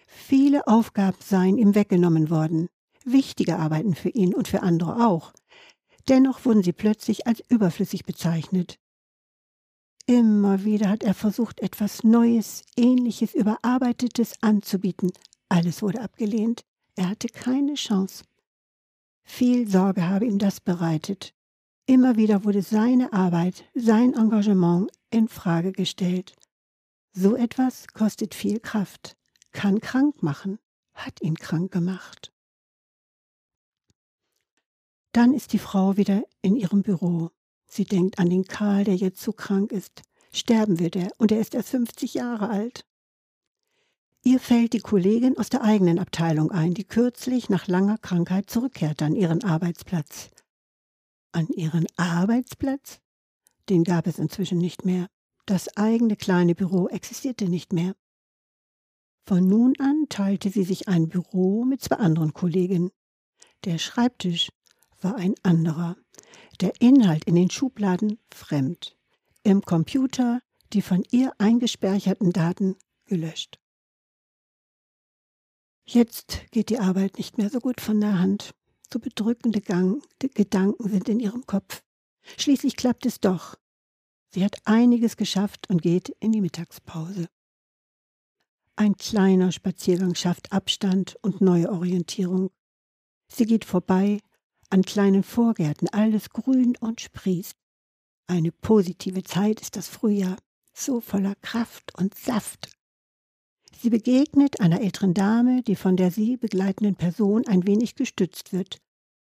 Viele 0.07 0.69
Aufgaben 0.69 1.19
seien 1.21 1.59
ihm 1.59 1.75
weggenommen 1.75 2.31
worden, 2.31 2.69
wichtige 3.05 3.59
Arbeiten 3.59 3.97
für 3.97 4.11
ihn 4.11 4.33
und 4.33 4.47
für 4.47 4.63
andere 4.63 5.05
auch. 5.05 5.33
Dennoch 6.07 6.45
wurden 6.45 6.63
sie 6.63 6.73
plötzlich 6.73 7.27
als 7.27 7.43
überflüssig 7.49 8.05
bezeichnet. 8.05 8.79
Immer 10.09 10.65
wieder 10.65 10.89
hat 10.89 11.03
er 11.03 11.13
versucht, 11.13 11.61
etwas 11.61 12.03
Neues, 12.03 12.63
Ähnliches, 12.77 13.35
Überarbeitetes 13.35 14.43
anzubieten. 14.43 15.13
Alles 15.51 15.83
wurde 15.83 16.01
abgelehnt. 16.01 16.65
Er 16.97 17.11
hatte 17.11 17.29
keine 17.29 17.75
Chance. 17.75 18.25
Viel 19.23 19.69
Sorge 19.69 20.09
habe 20.09 20.25
ihm 20.25 20.39
das 20.39 20.61
bereitet. 20.61 21.35
Immer 21.85 22.17
wieder 22.17 22.45
wurde 22.45 22.63
seine 22.63 23.13
Arbeit, 23.13 23.65
sein 23.75 24.15
Engagement 24.15 24.91
in 25.11 25.29
Frage 25.29 25.73
gestellt. 25.73 26.35
So 27.13 27.37
etwas 27.37 27.89
kostet 27.89 28.35
viel 28.35 28.61
Kraft, 28.61 29.15
kann 29.53 29.79
krank 29.79 30.23
machen, 30.23 30.59
hat 30.95 31.21
ihn 31.21 31.35
krank 31.35 31.71
gemacht. 31.71 32.33
Dann 35.13 35.35
ist 35.35 35.53
die 35.53 35.59
Frau 35.59 35.99
wieder 35.99 36.23
in 36.41 36.57
ihrem 36.57 36.81
Büro. 36.81 37.31
Sie 37.69 37.85
denkt 37.85 38.19
an 38.19 38.31
den 38.31 38.45
Karl, 38.45 38.85
der 38.85 38.97
jetzt 38.97 39.21
so 39.21 39.33
krank 39.33 39.73
ist. 39.73 40.03
Sterben 40.33 40.79
wird 40.79 40.97
er, 40.97 41.11
und 41.19 41.31
er 41.33 41.41
ist 41.41 41.55
erst 41.55 41.69
50 41.69 42.15
Jahre 42.15 42.49
alt. 42.49 42.85
Ihr 44.25 44.41
fällt 44.41 44.73
die 44.73 44.81
Kollegin 44.81 45.39
aus 45.39 45.49
der 45.49 45.63
eigenen 45.63 45.99
Abteilung 45.99 46.51
ein, 46.51 46.75
die 46.75 46.85
kürzlich 46.85 47.49
nach 47.49 47.67
langer 47.67 47.99
Krankheit 47.99 48.51
zurückkehrte 48.51 49.05
an 49.05 49.15
ihren 49.15 49.45
Arbeitsplatz. 49.45 50.31
An 51.33 51.47
ihren 51.49 51.87
Arbeitsplatz? 51.97 53.01
Den 53.69 53.85
gab 53.85 54.07
es 54.07 54.19
inzwischen 54.19 54.59
nicht 54.59 54.85
mehr. 54.85 55.07
Das 55.47 55.77
eigene 55.77 56.17
kleine 56.17 56.55
Büro 56.55 56.89
existierte 56.89 57.49
nicht 57.49 57.73
mehr. 57.73 57.95
Von 59.27 59.47
nun 59.47 59.75
an 59.79 60.07
teilte 60.09 60.51
sie 60.51 60.65
sich 60.65 60.89
ein 60.89 61.09
Büro 61.09 61.65
mit 61.65 61.83
zwei 61.83 61.97
anderen 61.97 62.33
Kolleginnen. 62.33 62.91
Der 63.65 63.79
Schreibtisch 63.79 64.51
war 65.01 65.17
ein 65.17 65.35
anderer, 65.43 65.97
der 66.61 66.81
Inhalt 66.81 67.25
in 67.25 67.35
den 67.35 67.51
Schubladen 67.51 68.19
fremd, 68.33 68.97
im 69.43 69.63
Computer 69.63 70.41
die 70.73 70.83
von 70.83 71.05
ihr 71.11 71.33
eingespeicherten 71.39 72.33
Daten 72.33 72.77
gelöscht. 73.07 73.59
Jetzt 75.87 76.43
geht 76.51 76.69
die 76.69 76.79
Arbeit 76.79 77.17
nicht 77.17 77.39
mehr 77.39 77.49
so 77.49 77.61
gut 77.61 77.81
von 77.81 78.01
der 78.01 78.19
Hand. 78.19 78.55
So 78.93 78.99
bedrückende 78.99 79.61
Gang, 79.61 80.03
Gedanken 80.19 80.89
sind 80.89 81.09
in 81.09 81.21
ihrem 81.21 81.47
Kopf. 81.47 81.83
Schließlich 82.37 82.77
klappt 82.77 83.07
es 83.07 83.21
doch. 83.21 83.57
Sie 84.31 84.45
hat 84.45 84.57
einiges 84.65 85.17
geschafft 85.17 85.71
und 85.71 85.81
geht 85.81 86.11
in 86.21 86.33
die 86.33 86.43
Mittagspause. 86.43 87.29
Ein 88.77 88.97
kleiner 88.97 89.51
Spaziergang 89.51 90.15
schafft 90.15 90.53
Abstand 90.53 91.17
und 91.23 91.41
neue 91.41 91.71
Orientierung. 91.73 92.51
Sie 93.29 93.47
geht 93.47 93.65
vorbei 93.65 94.21
an 94.71 94.83
kleinen 94.83 95.23
Vorgärten, 95.23 95.89
alles 95.89 96.31
grün 96.31 96.77
und 96.81 97.01
sprießt. 97.01 97.57
Eine 98.27 98.53
positive 98.53 99.23
Zeit 99.23 99.61
ist 99.61 99.77
das 99.77 99.89
Frühjahr, 99.89 100.37
so 100.75 101.01
voller 101.01 101.35
Kraft 101.37 101.95
und 101.99 102.15
Saft. 102.15 102.71
Sie 103.81 103.91
begegnet 103.91 104.61
einer 104.61 104.81
älteren 104.81 105.15
Dame, 105.15 105.63
die 105.63 105.77
von 105.77 105.97
der 105.97 106.11
sie 106.11 106.37
begleitenden 106.37 106.97
Person 106.97 107.47
ein 107.47 107.67
wenig 107.67 107.95
gestützt 107.95 108.53
wird. 108.53 108.79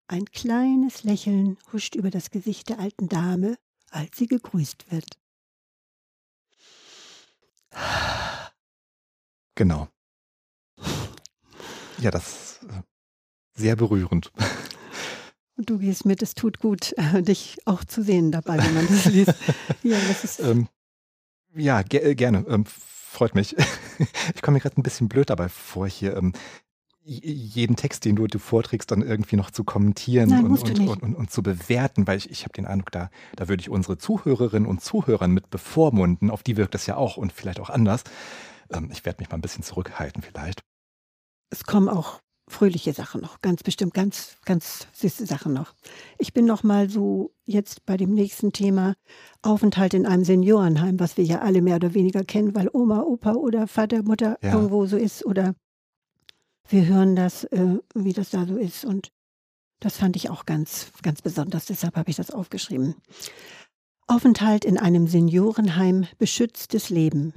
Ein 0.08 0.26
kleines 0.26 1.04
Lächeln 1.04 1.58
huscht 1.72 1.94
über 1.94 2.10
das 2.10 2.30
Gesicht 2.30 2.68
der 2.68 2.80
alten 2.80 3.08
Dame, 3.08 3.56
als 3.90 4.16
sie 4.16 4.26
gegrüßt 4.26 4.90
wird. 4.90 5.16
Genau. 9.54 9.88
Ja, 11.98 12.10
das 12.10 12.60
ist 12.62 12.66
sehr 13.54 13.76
berührend. 13.76 14.32
Du 15.64 15.78
gehst 15.78 16.04
mit, 16.04 16.22
es 16.22 16.34
tut 16.34 16.58
gut, 16.58 16.94
dich 17.20 17.58
auch 17.64 17.84
zu 17.84 18.02
sehen 18.02 18.32
dabei, 18.32 18.58
wenn 18.58 18.74
man 18.74 18.86
das 18.88 19.04
liest. 19.06 19.34
ja, 19.82 19.98
das 20.08 20.24
ist 20.24 20.40
ähm, 20.40 20.68
ja 21.54 21.82
ge 21.82 22.00
äh, 22.00 22.14
gerne. 22.14 22.44
Ähm, 22.48 22.64
freut 22.66 23.34
mich. 23.34 23.56
Ich 24.34 24.42
komme 24.42 24.56
mir 24.56 24.60
gerade 24.60 24.80
ein 24.80 24.82
bisschen 24.82 25.08
blöd 25.08 25.30
dabei 25.30 25.48
vor, 25.48 25.86
hier 25.86 26.16
ähm, 26.16 26.32
jeden 27.04 27.76
Text, 27.76 28.04
den 28.04 28.16
du, 28.16 28.26
du 28.26 28.38
vorträgst, 28.38 28.90
dann 28.90 29.02
irgendwie 29.02 29.36
noch 29.36 29.50
zu 29.50 29.62
kommentieren 29.64 30.30
Nein, 30.30 30.46
und, 30.46 30.58
und, 30.58 30.78
und, 30.80 31.02
und, 31.02 31.14
und, 31.14 31.30
zu 31.30 31.42
bewerten, 31.42 32.06
weil 32.06 32.18
ich, 32.18 32.30
ich 32.30 32.42
habe 32.44 32.52
den 32.52 32.66
Eindruck, 32.66 32.90
da, 32.90 33.10
da 33.36 33.48
würde 33.48 33.60
ich 33.60 33.70
unsere 33.70 33.98
Zuhörerinnen 33.98 34.68
und 34.68 34.80
Zuhörer 34.80 35.28
mit 35.28 35.50
bevormunden. 35.50 36.30
Auf 36.30 36.42
die 36.42 36.56
wirkt 36.56 36.74
das 36.74 36.86
ja 36.86 36.96
auch 36.96 37.16
und 37.16 37.32
vielleicht 37.32 37.60
auch 37.60 37.70
anders. 37.70 38.02
Ähm, 38.70 38.90
ich 38.92 39.04
werde 39.04 39.20
mich 39.20 39.30
mal 39.30 39.36
ein 39.36 39.42
bisschen 39.42 39.62
zurückhalten 39.62 40.22
vielleicht. 40.22 40.62
Es 41.50 41.64
kommen 41.64 41.88
auch 41.88 42.20
fröhliche 42.52 42.92
Sachen 42.92 43.20
noch, 43.20 43.40
ganz 43.40 43.62
bestimmt, 43.62 43.94
ganz, 43.94 44.36
ganz 44.44 44.86
süße 44.92 45.26
Sachen 45.26 45.52
noch. 45.52 45.74
Ich 46.18 46.32
bin 46.32 46.44
noch 46.44 46.62
mal 46.62 46.88
so 46.88 47.32
jetzt 47.44 47.84
bei 47.86 47.96
dem 47.96 48.14
nächsten 48.14 48.52
Thema 48.52 48.94
Aufenthalt 49.42 49.94
in 49.94 50.06
einem 50.06 50.24
Seniorenheim, 50.24 51.00
was 51.00 51.16
wir 51.16 51.24
ja 51.24 51.40
alle 51.40 51.62
mehr 51.62 51.76
oder 51.76 51.94
weniger 51.94 52.24
kennen, 52.24 52.54
weil 52.54 52.70
Oma, 52.72 53.02
Opa 53.02 53.32
oder 53.32 53.66
Vater, 53.66 54.02
Mutter 54.02 54.38
ja. 54.42 54.52
irgendwo 54.52 54.86
so 54.86 54.96
ist 54.96 55.26
oder 55.26 55.54
wir 56.68 56.86
hören 56.86 57.16
das, 57.16 57.44
äh, 57.44 57.78
wie 57.94 58.12
das 58.12 58.30
da 58.30 58.46
so 58.46 58.56
ist 58.56 58.84
und 58.84 59.10
das 59.80 59.96
fand 59.96 60.14
ich 60.14 60.30
auch 60.30 60.46
ganz, 60.46 60.92
ganz 61.02 61.22
besonders, 61.22 61.66
deshalb 61.66 61.96
habe 61.96 62.10
ich 62.10 62.16
das 62.16 62.30
aufgeschrieben. 62.30 62.94
Aufenthalt 64.06 64.64
in 64.64 64.78
einem 64.78 65.08
Seniorenheim, 65.08 66.06
beschütztes 66.18 66.88
Leben. 66.88 67.34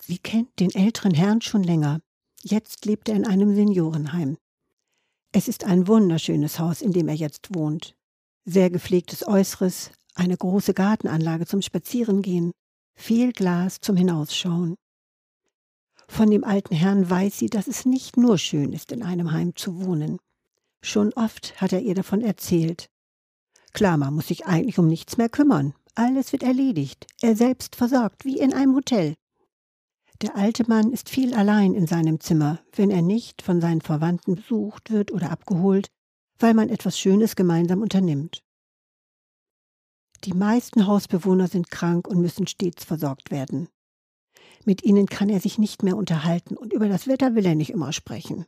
Sie 0.00 0.18
kennt 0.18 0.60
den 0.60 0.74
älteren 0.74 1.12
Herrn 1.12 1.42
schon 1.42 1.62
länger. 1.62 2.00
Jetzt 2.48 2.84
lebt 2.84 3.08
er 3.08 3.16
in 3.16 3.26
einem 3.26 3.56
Seniorenheim. 3.56 4.38
Es 5.32 5.48
ist 5.48 5.64
ein 5.64 5.88
wunderschönes 5.88 6.60
Haus, 6.60 6.80
in 6.80 6.92
dem 6.92 7.08
er 7.08 7.16
jetzt 7.16 7.52
wohnt. 7.56 7.96
Sehr 8.44 8.70
gepflegtes 8.70 9.26
Äußeres, 9.26 9.90
eine 10.14 10.36
große 10.36 10.72
Gartenanlage 10.72 11.46
zum 11.46 11.60
Spazierengehen, 11.60 12.52
viel 12.94 13.32
Glas 13.32 13.80
zum 13.80 13.96
Hinausschauen. 13.96 14.76
Von 16.06 16.30
dem 16.30 16.44
alten 16.44 16.76
Herrn 16.76 17.10
weiß 17.10 17.36
sie, 17.36 17.50
dass 17.50 17.66
es 17.66 17.84
nicht 17.84 18.16
nur 18.16 18.38
schön 18.38 18.72
ist, 18.72 18.92
in 18.92 19.02
einem 19.02 19.32
Heim 19.32 19.56
zu 19.56 19.84
wohnen. 19.84 20.18
Schon 20.82 21.12
oft 21.14 21.60
hat 21.60 21.72
er 21.72 21.80
ihr 21.80 21.96
davon 21.96 22.20
erzählt. 22.20 22.86
Klar, 23.72 23.96
man 23.96 24.14
muss 24.14 24.28
sich 24.28 24.46
eigentlich 24.46 24.78
um 24.78 24.86
nichts 24.86 25.16
mehr 25.16 25.28
kümmern. 25.28 25.74
Alles 25.96 26.30
wird 26.30 26.44
erledigt. 26.44 27.08
Er 27.22 27.34
selbst 27.34 27.74
versorgt, 27.74 28.24
wie 28.24 28.38
in 28.38 28.52
einem 28.52 28.76
Hotel. 28.76 29.16
Der 30.22 30.34
alte 30.34 30.66
Mann 30.68 30.92
ist 30.92 31.10
viel 31.10 31.34
allein 31.34 31.74
in 31.74 31.86
seinem 31.86 32.20
Zimmer, 32.20 32.60
wenn 32.72 32.90
er 32.90 33.02
nicht 33.02 33.42
von 33.42 33.60
seinen 33.60 33.82
Verwandten 33.82 34.36
besucht 34.36 34.90
wird 34.90 35.12
oder 35.12 35.30
abgeholt, 35.30 35.88
weil 36.38 36.54
man 36.54 36.70
etwas 36.70 36.98
Schönes 36.98 37.36
gemeinsam 37.36 37.82
unternimmt. 37.82 38.42
Die 40.24 40.32
meisten 40.32 40.86
Hausbewohner 40.86 41.48
sind 41.48 41.70
krank 41.70 42.08
und 42.08 42.20
müssen 42.20 42.46
stets 42.46 42.84
versorgt 42.84 43.30
werden. 43.30 43.68
Mit 44.64 44.82
ihnen 44.82 45.06
kann 45.06 45.28
er 45.28 45.40
sich 45.40 45.58
nicht 45.58 45.82
mehr 45.82 45.96
unterhalten 45.96 46.56
und 46.56 46.72
über 46.72 46.88
das 46.88 47.06
Wetter 47.06 47.34
will 47.34 47.44
er 47.44 47.54
nicht 47.54 47.70
immer 47.70 47.92
sprechen. 47.92 48.46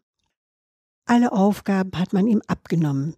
Alle 1.05 1.33
Aufgaben 1.33 1.99
hat 1.99 2.13
man 2.13 2.27
ihm 2.27 2.43
abgenommen. 2.47 3.15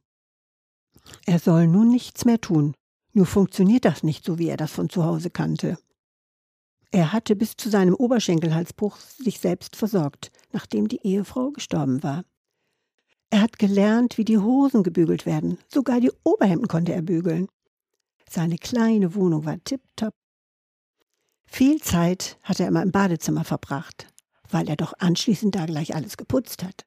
Er 1.24 1.38
soll 1.38 1.66
nun 1.66 1.90
nichts 1.90 2.24
mehr 2.24 2.40
tun, 2.40 2.74
nur 3.12 3.26
funktioniert 3.26 3.84
das 3.84 4.02
nicht 4.02 4.24
so, 4.24 4.38
wie 4.38 4.48
er 4.48 4.56
das 4.56 4.72
von 4.72 4.90
zu 4.90 5.04
Hause 5.04 5.30
kannte. 5.30 5.78
Er 6.92 7.12
hatte 7.12 7.36
bis 7.36 7.56
zu 7.56 7.70
seinem 7.70 7.94
Oberschenkelhalsbruch 7.94 8.96
sich 8.98 9.38
selbst 9.38 9.76
versorgt, 9.76 10.32
nachdem 10.52 10.88
die 10.88 11.00
Ehefrau 11.06 11.50
gestorben 11.50 12.02
war. 12.02 12.24
Er 13.30 13.42
hat 13.42 13.60
gelernt, 13.60 14.18
wie 14.18 14.24
die 14.24 14.38
Hosen 14.38 14.82
gebügelt 14.82 15.24
werden, 15.24 15.58
sogar 15.68 16.00
die 16.00 16.10
Oberhemden 16.24 16.66
konnte 16.66 16.92
er 16.92 17.02
bügeln. 17.02 17.48
Seine 18.28 18.58
kleine 18.58 19.14
Wohnung 19.14 19.44
war 19.44 19.62
tipptopp. 19.62 20.14
Viel 21.44 21.80
Zeit 21.80 22.38
hat 22.42 22.58
er 22.58 22.68
immer 22.68 22.82
im 22.82 22.90
Badezimmer 22.90 23.44
verbracht, 23.44 24.08
weil 24.48 24.68
er 24.68 24.76
doch 24.76 24.94
anschließend 24.98 25.54
da 25.54 25.66
gleich 25.66 25.94
alles 25.94 26.16
geputzt 26.16 26.64
hat. 26.64 26.86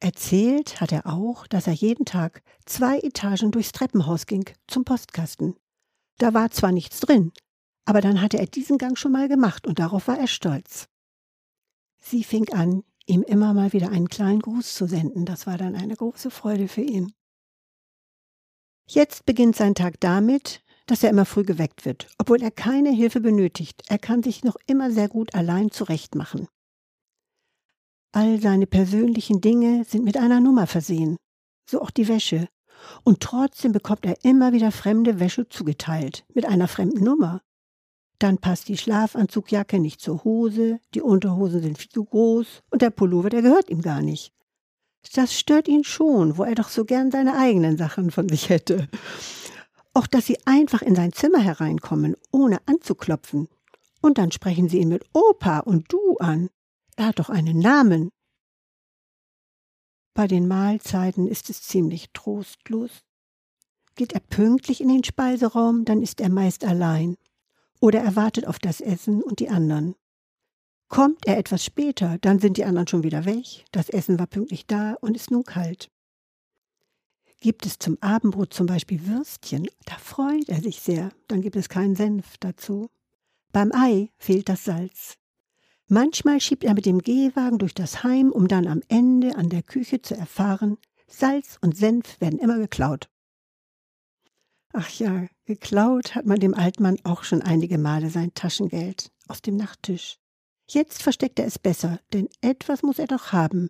Erzählt 0.00 0.80
hat 0.80 0.90
er 0.90 1.06
auch, 1.06 1.46
dass 1.46 1.68
er 1.68 1.72
jeden 1.72 2.04
Tag 2.04 2.42
zwei 2.66 2.98
Etagen 2.98 3.52
durchs 3.52 3.70
Treppenhaus 3.70 4.26
ging 4.26 4.44
zum 4.66 4.84
Postkasten. 4.84 5.54
Da 6.18 6.34
war 6.34 6.50
zwar 6.50 6.72
nichts 6.72 6.98
drin, 6.98 7.32
aber 7.84 8.00
dann 8.00 8.20
hatte 8.20 8.38
er 8.38 8.46
diesen 8.46 8.78
Gang 8.78 8.96
schon 8.96 9.12
mal 9.12 9.28
gemacht 9.28 9.66
und 9.66 9.78
darauf 9.78 10.08
war 10.08 10.18
er 10.18 10.28
stolz. 10.28 10.88
Sie 11.98 12.24
fing 12.24 12.52
an, 12.52 12.84
ihm 13.06 13.22
immer 13.22 13.54
mal 13.54 13.72
wieder 13.72 13.90
einen 13.90 14.08
kleinen 14.08 14.40
Gruß 14.40 14.74
zu 14.74 14.86
senden. 14.86 15.24
Das 15.24 15.46
war 15.46 15.58
dann 15.58 15.74
eine 15.74 15.96
große 15.96 16.30
Freude 16.30 16.68
für 16.68 16.82
ihn. 16.82 17.12
Jetzt 18.88 19.24
beginnt 19.24 19.56
sein 19.56 19.74
Tag 19.74 20.00
damit, 20.00 20.62
dass 20.86 21.02
er 21.02 21.10
immer 21.10 21.24
früh 21.24 21.44
geweckt 21.44 21.84
wird, 21.84 22.08
obwohl 22.18 22.42
er 22.42 22.50
keine 22.50 22.90
Hilfe 22.90 23.20
benötigt. 23.20 23.82
Er 23.88 23.98
kann 23.98 24.22
sich 24.22 24.44
noch 24.44 24.56
immer 24.66 24.90
sehr 24.90 25.08
gut 25.08 25.34
allein 25.34 25.70
zurechtmachen. 25.70 26.48
All 28.12 28.40
seine 28.40 28.66
persönlichen 28.66 29.40
Dinge 29.40 29.84
sind 29.84 30.04
mit 30.04 30.16
einer 30.16 30.40
Nummer 30.40 30.66
versehen, 30.66 31.16
so 31.68 31.80
auch 31.80 31.90
die 31.90 32.08
Wäsche. 32.08 32.48
Und 33.04 33.20
trotzdem 33.20 33.72
bekommt 33.72 34.04
er 34.04 34.22
immer 34.24 34.52
wieder 34.52 34.72
fremde 34.72 35.20
Wäsche 35.20 35.48
zugeteilt, 35.48 36.24
mit 36.34 36.44
einer 36.44 36.68
fremden 36.68 37.04
Nummer. 37.04 37.40
Dann 38.22 38.38
passt 38.38 38.68
die 38.68 38.76
Schlafanzugjacke 38.76 39.80
nicht 39.80 40.00
zur 40.00 40.22
Hose, 40.22 40.78
die 40.94 41.00
Unterhosen 41.00 41.60
sind 41.60 41.76
viel 41.76 41.88
zu 41.88 42.04
groß 42.04 42.62
und 42.70 42.80
der 42.80 42.90
Pullover, 42.90 43.30
der 43.30 43.42
gehört 43.42 43.68
ihm 43.68 43.82
gar 43.82 44.00
nicht. 44.00 44.32
Das 45.14 45.36
stört 45.36 45.66
ihn 45.66 45.82
schon, 45.82 46.38
wo 46.38 46.44
er 46.44 46.54
doch 46.54 46.68
so 46.68 46.84
gern 46.84 47.10
seine 47.10 47.36
eigenen 47.36 47.76
Sachen 47.76 48.12
von 48.12 48.28
sich 48.28 48.48
hätte. 48.48 48.88
Auch 49.92 50.06
dass 50.06 50.26
sie 50.26 50.38
einfach 50.44 50.82
in 50.82 50.94
sein 50.94 51.12
Zimmer 51.12 51.40
hereinkommen, 51.40 52.14
ohne 52.30 52.60
anzuklopfen. 52.66 53.48
Und 54.00 54.18
dann 54.18 54.30
sprechen 54.30 54.68
sie 54.68 54.78
ihn 54.78 54.90
mit 54.90 55.04
Opa 55.12 55.58
und 55.58 55.92
du 55.92 56.16
an. 56.18 56.48
Er 56.94 57.06
hat 57.06 57.18
doch 57.18 57.28
einen 57.28 57.58
Namen. 57.58 58.08
Bei 60.14 60.28
den 60.28 60.46
Mahlzeiten 60.46 61.26
ist 61.26 61.50
es 61.50 61.62
ziemlich 61.62 62.12
trostlos. 62.12 63.02
Geht 63.96 64.12
er 64.12 64.20
pünktlich 64.20 64.80
in 64.80 64.90
den 64.90 65.02
Speiseraum, 65.02 65.84
dann 65.84 66.02
ist 66.02 66.20
er 66.20 66.28
meist 66.28 66.64
allein 66.64 67.16
oder 67.82 68.00
er 68.00 68.14
wartet 68.14 68.46
auf 68.46 68.60
das 68.60 68.80
Essen 68.80 69.22
und 69.22 69.40
die 69.40 69.48
anderen. 69.48 69.96
Kommt 70.88 71.26
er 71.26 71.36
etwas 71.36 71.64
später, 71.64 72.16
dann 72.20 72.38
sind 72.38 72.56
die 72.56 72.64
anderen 72.64 72.86
schon 72.86 73.02
wieder 73.02 73.24
weg, 73.24 73.64
das 73.72 73.88
Essen 73.88 74.18
war 74.18 74.28
pünktlich 74.28 74.66
da 74.66 74.94
und 75.00 75.16
ist 75.16 75.32
nun 75.32 75.42
kalt. 75.42 75.90
Gibt 77.40 77.66
es 77.66 77.80
zum 77.80 77.98
Abendbrot 78.00 78.54
zum 78.54 78.66
Beispiel 78.66 79.04
Würstchen, 79.06 79.68
da 79.84 79.96
freut 79.98 80.48
er 80.48 80.62
sich 80.62 80.80
sehr, 80.80 81.10
dann 81.26 81.42
gibt 81.42 81.56
es 81.56 81.68
keinen 81.68 81.96
Senf 81.96 82.36
dazu. 82.38 82.88
Beim 83.50 83.72
Ei 83.72 84.10
fehlt 84.16 84.48
das 84.48 84.64
Salz. 84.64 85.16
Manchmal 85.88 86.40
schiebt 86.40 86.62
er 86.62 86.74
mit 86.74 86.86
dem 86.86 87.00
Gehwagen 87.00 87.58
durch 87.58 87.74
das 87.74 88.04
Heim, 88.04 88.30
um 88.30 88.46
dann 88.46 88.68
am 88.68 88.82
Ende 88.86 89.34
an 89.34 89.48
der 89.48 89.64
Küche 89.64 90.00
zu 90.00 90.16
erfahren, 90.16 90.78
Salz 91.08 91.58
und 91.60 91.76
Senf 91.76 92.20
werden 92.20 92.38
immer 92.38 92.58
geklaut. 92.58 93.08
Ach 94.72 94.88
ja, 94.90 95.26
geklaut 95.52 96.14
hat 96.14 96.24
man 96.24 96.40
dem 96.40 96.54
Altmann 96.54 96.96
auch 97.04 97.24
schon 97.24 97.42
einige 97.42 97.76
Male 97.76 98.08
sein 98.08 98.32
Taschengeld 98.32 99.12
aus 99.28 99.42
dem 99.42 99.56
Nachttisch. 99.56 100.18
Jetzt 100.66 101.02
versteckt 101.02 101.38
er 101.38 101.46
es 101.46 101.58
besser, 101.58 102.00
denn 102.14 102.28
etwas 102.40 102.82
muss 102.82 102.98
er 102.98 103.06
doch 103.06 103.32
haben, 103.32 103.68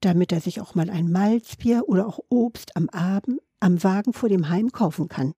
damit 0.00 0.32
er 0.32 0.40
sich 0.40 0.60
auch 0.60 0.74
mal 0.74 0.90
ein 0.90 1.12
Malzbier 1.12 1.84
oder 1.86 2.08
auch 2.08 2.18
Obst 2.28 2.76
am 2.76 2.88
Abend 2.88 3.40
am 3.60 3.82
Wagen 3.84 4.12
vor 4.12 4.28
dem 4.28 4.48
Heim 4.48 4.72
kaufen 4.72 5.08
kann. 5.08 5.32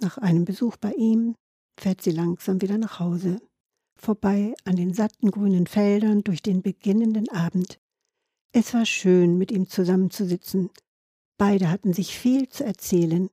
Nach 0.00 0.18
einem 0.18 0.44
Besuch 0.44 0.76
bei 0.76 0.92
ihm 0.92 1.34
fährt 1.80 2.02
sie 2.02 2.10
langsam 2.10 2.60
wieder 2.60 2.76
nach 2.76 3.00
Hause, 3.00 3.40
vorbei 3.96 4.54
an 4.64 4.76
den 4.76 4.92
satten 4.92 5.30
grünen 5.30 5.66
Feldern 5.66 6.22
durch 6.22 6.42
den 6.42 6.60
beginnenden 6.60 7.30
Abend. 7.30 7.78
Es 8.52 8.74
war 8.74 8.84
schön, 8.84 9.38
mit 9.38 9.50
ihm 9.50 9.68
zusammenzusitzen. 9.68 10.70
Beide 11.38 11.70
hatten 11.70 11.94
sich 11.94 12.18
viel 12.18 12.48
zu 12.48 12.64
erzählen, 12.64 13.30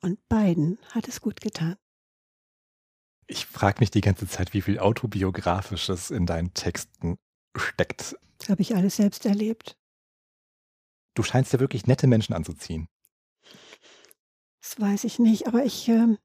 und 0.00 0.26
beiden 0.28 0.78
hat 0.90 1.08
es 1.08 1.20
gut 1.20 1.40
getan. 1.40 1.76
Ich 3.26 3.46
frage 3.46 3.80
mich 3.80 3.90
die 3.90 4.00
ganze 4.00 4.26
Zeit, 4.26 4.54
wie 4.54 4.62
viel 4.62 4.78
autobiografisches 4.78 6.10
in 6.10 6.24
deinen 6.24 6.54
Texten 6.54 7.18
steckt. 7.56 8.16
Das 8.38 8.48
habe 8.48 8.62
ich 8.62 8.74
alles 8.74 8.96
selbst 8.96 9.26
erlebt. 9.26 9.76
Du 11.14 11.22
scheinst 11.22 11.52
ja 11.52 11.60
wirklich 11.60 11.86
nette 11.86 12.06
Menschen 12.06 12.34
anzuziehen. 12.34 12.88
Das 14.62 14.80
weiß 14.80 15.04
ich 15.04 15.18
nicht, 15.18 15.46
aber 15.46 15.64
ich, 15.64 15.88
äh, 15.88 16.16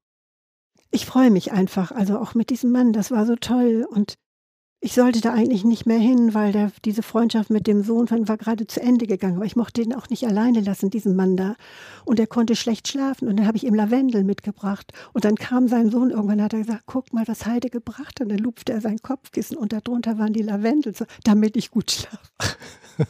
ich 0.90 1.06
freue 1.06 1.30
mich 1.30 1.52
einfach. 1.52 1.90
Also 1.92 2.18
auch 2.18 2.34
mit 2.34 2.50
diesem 2.50 2.70
Mann, 2.72 2.92
das 2.92 3.10
war 3.10 3.26
so 3.26 3.36
toll. 3.36 3.86
Und 3.90 4.14
ich 4.84 4.92
sollte 4.92 5.22
da 5.22 5.32
eigentlich 5.32 5.64
nicht 5.64 5.86
mehr 5.86 5.98
hin, 5.98 6.34
weil 6.34 6.52
der, 6.52 6.70
diese 6.84 7.02
Freundschaft 7.02 7.48
mit 7.48 7.66
dem 7.66 7.82
Sohn 7.82 8.06
von 8.06 8.28
war 8.28 8.36
gerade 8.36 8.66
zu 8.66 8.82
Ende 8.82 9.06
gegangen. 9.06 9.36
Aber 9.36 9.46
ich 9.46 9.56
mochte 9.56 9.80
ihn 9.80 9.94
auch 9.94 10.10
nicht 10.10 10.26
alleine 10.26 10.60
lassen, 10.60 10.90
diesen 10.90 11.16
Mann 11.16 11.38
da. 11.38 11.56
Und 12.04 12.20
er 12.20 12.26
konnte 12.26 12.54
schlecht 12.54 12.86
schlafen. 12.88 13.26
Und 13.26 13.38
dann 13.38 13.46
habe 13.46 13.56
ich 13.56 13.64
ihm 13.64 13.74
Lavendel 13.74 14.24
mitgebracht. 14.24 14.92
Und 15.14 15.24
dann 15.24 15.36
kam 15.36 15.68
sein 15.68 15.90
Sohn 15.90 16.10
irgendwann, 16.10 16.42
hat 16.42 16.52
er 16.52 16.58
gesagt, 16.58 16.82
guck 16.84 17.14
mal, 17.14 17.26
was 17.26 17.46
Heide 17.46 17.70
gebracht 17.70 18.20
hat. 18.20 18.26
Und 18.26 18.28
dann 18.28 18.40
lupfte 18.40 18.74
er 18.74 18.82
sein 18.82 18.98
Kopfkissen 18.98 19.56
und 19.56 19.72
darunter 19.72 20.18
waren 20.18 20.34
die 20.34 20.42
Lavendel, 20.42 20.94
so, 20.94 21.06
damit 21.24 21.56
ich 21.56 21.70
gut 21.70 21.90
schlafe. 21.90 22.58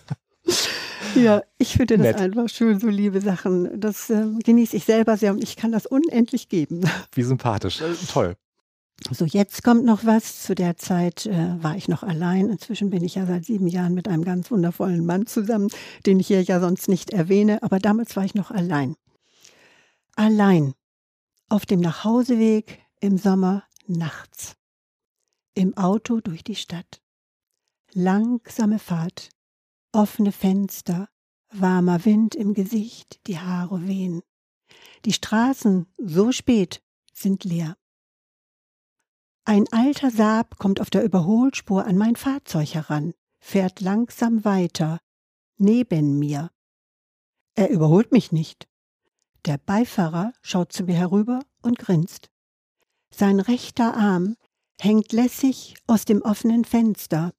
ja, 1.17 1.43
ich 1.59 1.73
finde 1.73 1.99
das 1.99 2.07
Nett. 2.07 2.21
einfach 2.21 2.49
schön, 2.51 2.79
so 2.79 2.87
liebe 2.87 3.21
Sachen. 3.21 3.81
Das 3.81 4.11
äh, 4.11 4.27
genieße 4.45 4.77
ich 4.77 4.85
selber 4.85 5.17
sehr 5.17 5.33
und 5.33 5.43
ich 5.43 5.57
kann 5.57 5.73
das 5.73 5.87
unendlich 5.87 6.49
geben. 6.49 6.83
Wie 7.13 7.25
sympathisch. 7.25 7.81
Äh, 7.81 7.95
toll. 8.13 8.37
So, 9.11 9.25
jetzt 9.25 9.63
kommt 9.63 9.85
noch 9.85 10.05
was. 10.05 10.43
Zu 10.43 10.55
der 10.55 10.77
Zeit 10.77 11.27
äh, 11.27 11.63
war 11.63 11.77
ich 11.77 11.89
noch 11.89 12.03
allein. 12.03 12.49
Inzwischen 12.49 12.91
bin 12.91 13.05
ich 13.05 13.17
ja 13.17 13.27
seit 13.27 13.45
sieben 13.45 13.67
Jahren 13.67 13.95
mit 13.95 14.09
einem 14.09 14.25
ganz 14.25 14.51
wundervollen 14.51 15.05
Mann 15.05 15.27
zusammen, 15.27 15.69
den 16.07 16.21
ich 16.21 16.29
hier 16.29 16.43
ja 16.43 16.61
sonst 16.61 16.89
nicht 16.89 17.11
erwähne. 17.11 17.63
Aber 17.63 17.79
damals 17.79 18.17
war 18.17 18.25
ich 18.25 18.35
noch 18.35 18.51
allein. 18.51 18.97
Allein. 20.17 20.75
Auf 21.49 21.67
dem 21.67 21.81
Nachhauseweg 21.81 22.81
im 23.01 23.19
Sommer 23.19 23.65
nachts. 23.87 24.57
Im 25.55 25.77
Auto 25.77 26.21
durch 26.21 26.43
die 26.43 26.57
Stadt. 26.57 27.03
Langsame 27.93 28.79
Fahrt. 28.79 29.29
Offene 29.93 30.33
Fenster. 30.33 31.09
Warmer 31.53 32.05
Wind 32.05 32.35
im 32.35 32.55
Gesicht. 32.55 33.21
Die 33.27 33.39
Haare 33.39 33.87
wehen. 33.87 34.23
Die 35.05 35.13
Straßen, 35.13 35.87
so 35.99 36.33
spät, 36.33 36.83
sind 37.13 37.45
leer. 37.45 37.77
Ein 39.47 39.71
alter 39.73 40.11
Saab 40.11 40.59
kommt 40.59 40.81
auf 40.81 40.89
der 40.89 41.05
Überholspur 41.05 41.85
an 41.85 41.99
mein 41.99 42.17
Fahrzeug 42.17 42.73
heran, 42.75 43.13
fährt 43.41 43.81
langsam 43.81 44.45
weiter, 44.47 45.01
neben 45.59 46.19
mir. 46.19 46.51
Er 47.55 47.69
überholt 47.69 48.11
mich 48.11 48.33
nicht. 48.33 48.67
Der 49.45 49.59
Beifahrer 49.59 50.33
schaut 50.41 50.73
zu 50.73 50.85
mir 50.85 50.95
herüber 50.95 51.41
und 51.61 51.79
grinst. 51.79 52.31
Sein 53.11 53.39
rechter 53.39 53.95
Arm 53.95 54.37
hängt 54.81 55.13
lässig 55.13 55.77
aus 55.87 56.07
dem 56.07 56.23
offenen 56.23 56.65
Fenster. 56.65 57.35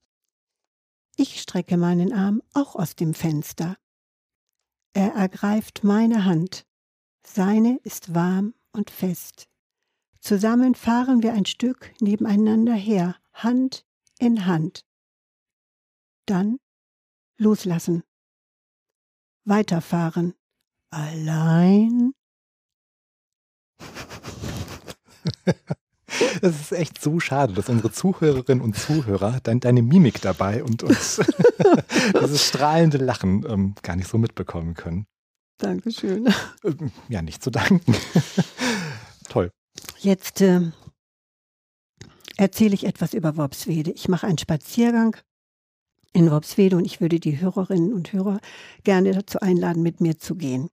Ich 1.17 1.41
strecke 1.41 1.75
meinen 1.75 2.13
Arm 2.13 2.43
auch 2.53 2.75
aus 2.75 2.95
dem 2.95 3.15
Fenster. 3.15 3.77
Er 4.93 5.13
ergreift 5.13 5.83
meine 5.83 6.23
Hand. 6.23 6.67
Seine 7.25 7.77
ist 7.83 8.13
warm 8.13 8.53
und 8.71 8.91
fest. 8.91 9.49
Zusammen 10.25 10.73
fahren 10.73 11.21
wir 11.21 11.33
ein 11.33 11.45
Stück 11.45 11.93
nebeneinander 12.01 12.73
her, 12.73 13.15
Hand 13.31 13.85
in 14.17 14.47
Hand. 14.47 14.83
Dann 16.25 16.57
loslassen. 17.37 18.01
Weiterfahren. 19.43 20.33
Allein. 20.89 22.13
Es 26.41 26.61
ist 26.61 26.71
echt 26.71 27.01
so 27.01 27.19
schade, 27.19 27.53
dass 27.53 27.67
unsere 27.67 27.91
Zuhörerinnen 27.91 28.63
und 28.63 28.77
Zuhörer 28.77 29.41
dein, 29.43 29.59
deine 29.59 29.81
Mimik 29.81 30.21
dabei 30.21 30.63
und, 30.63 30.81
und 30.81 30.91
dieses 32.21 32.47
strahlende 32.47 32.97
Lachen 32.97 33.45
ähm, 33.47 33.75
gar 33.81 33.95
nicht 33.95 34.07
so 34.07 34.17
mitbekommen 34.17 34.75
können. 34.75 35.07
Dankeschön. 35.57 36.33
Ähm, 36.63 36.91
ja, 37.09 37.21
nicht 37.21 37.43
zu 37.43 37.51
danken. 37.51 37.95
Toll. 39.29 39.51
Jetzt 40.05 40.41
äh, 40.41 40.61
erzähle 42.37 42.75
ich 42.75 42.85
etwas 42.85 43.15
über 43.15 43.37
Worpswede. 43.37 43.89
Ich 43.89 44.07
mache 44.07 44.27
einen 44.27 44.37
Spaziergang 44.37 45.17
in 46.13 46.29
Worpswede 46.29 46.77
und 46.77 46.85
ich 46.85 47.01
würde 47.01 47.19
die 47.19 47.41
Hörerinnen 47.41 47.91
und 47.91 48.13
Hörer 48.13 48.39
gerne 48.83 49.13
dazu 49.13 49.39
einladen, 49.39 49.81
mit 49.81 50.01
mir 50.01 50.19
zu 50.19 50.35
gehen, 50.35 50.69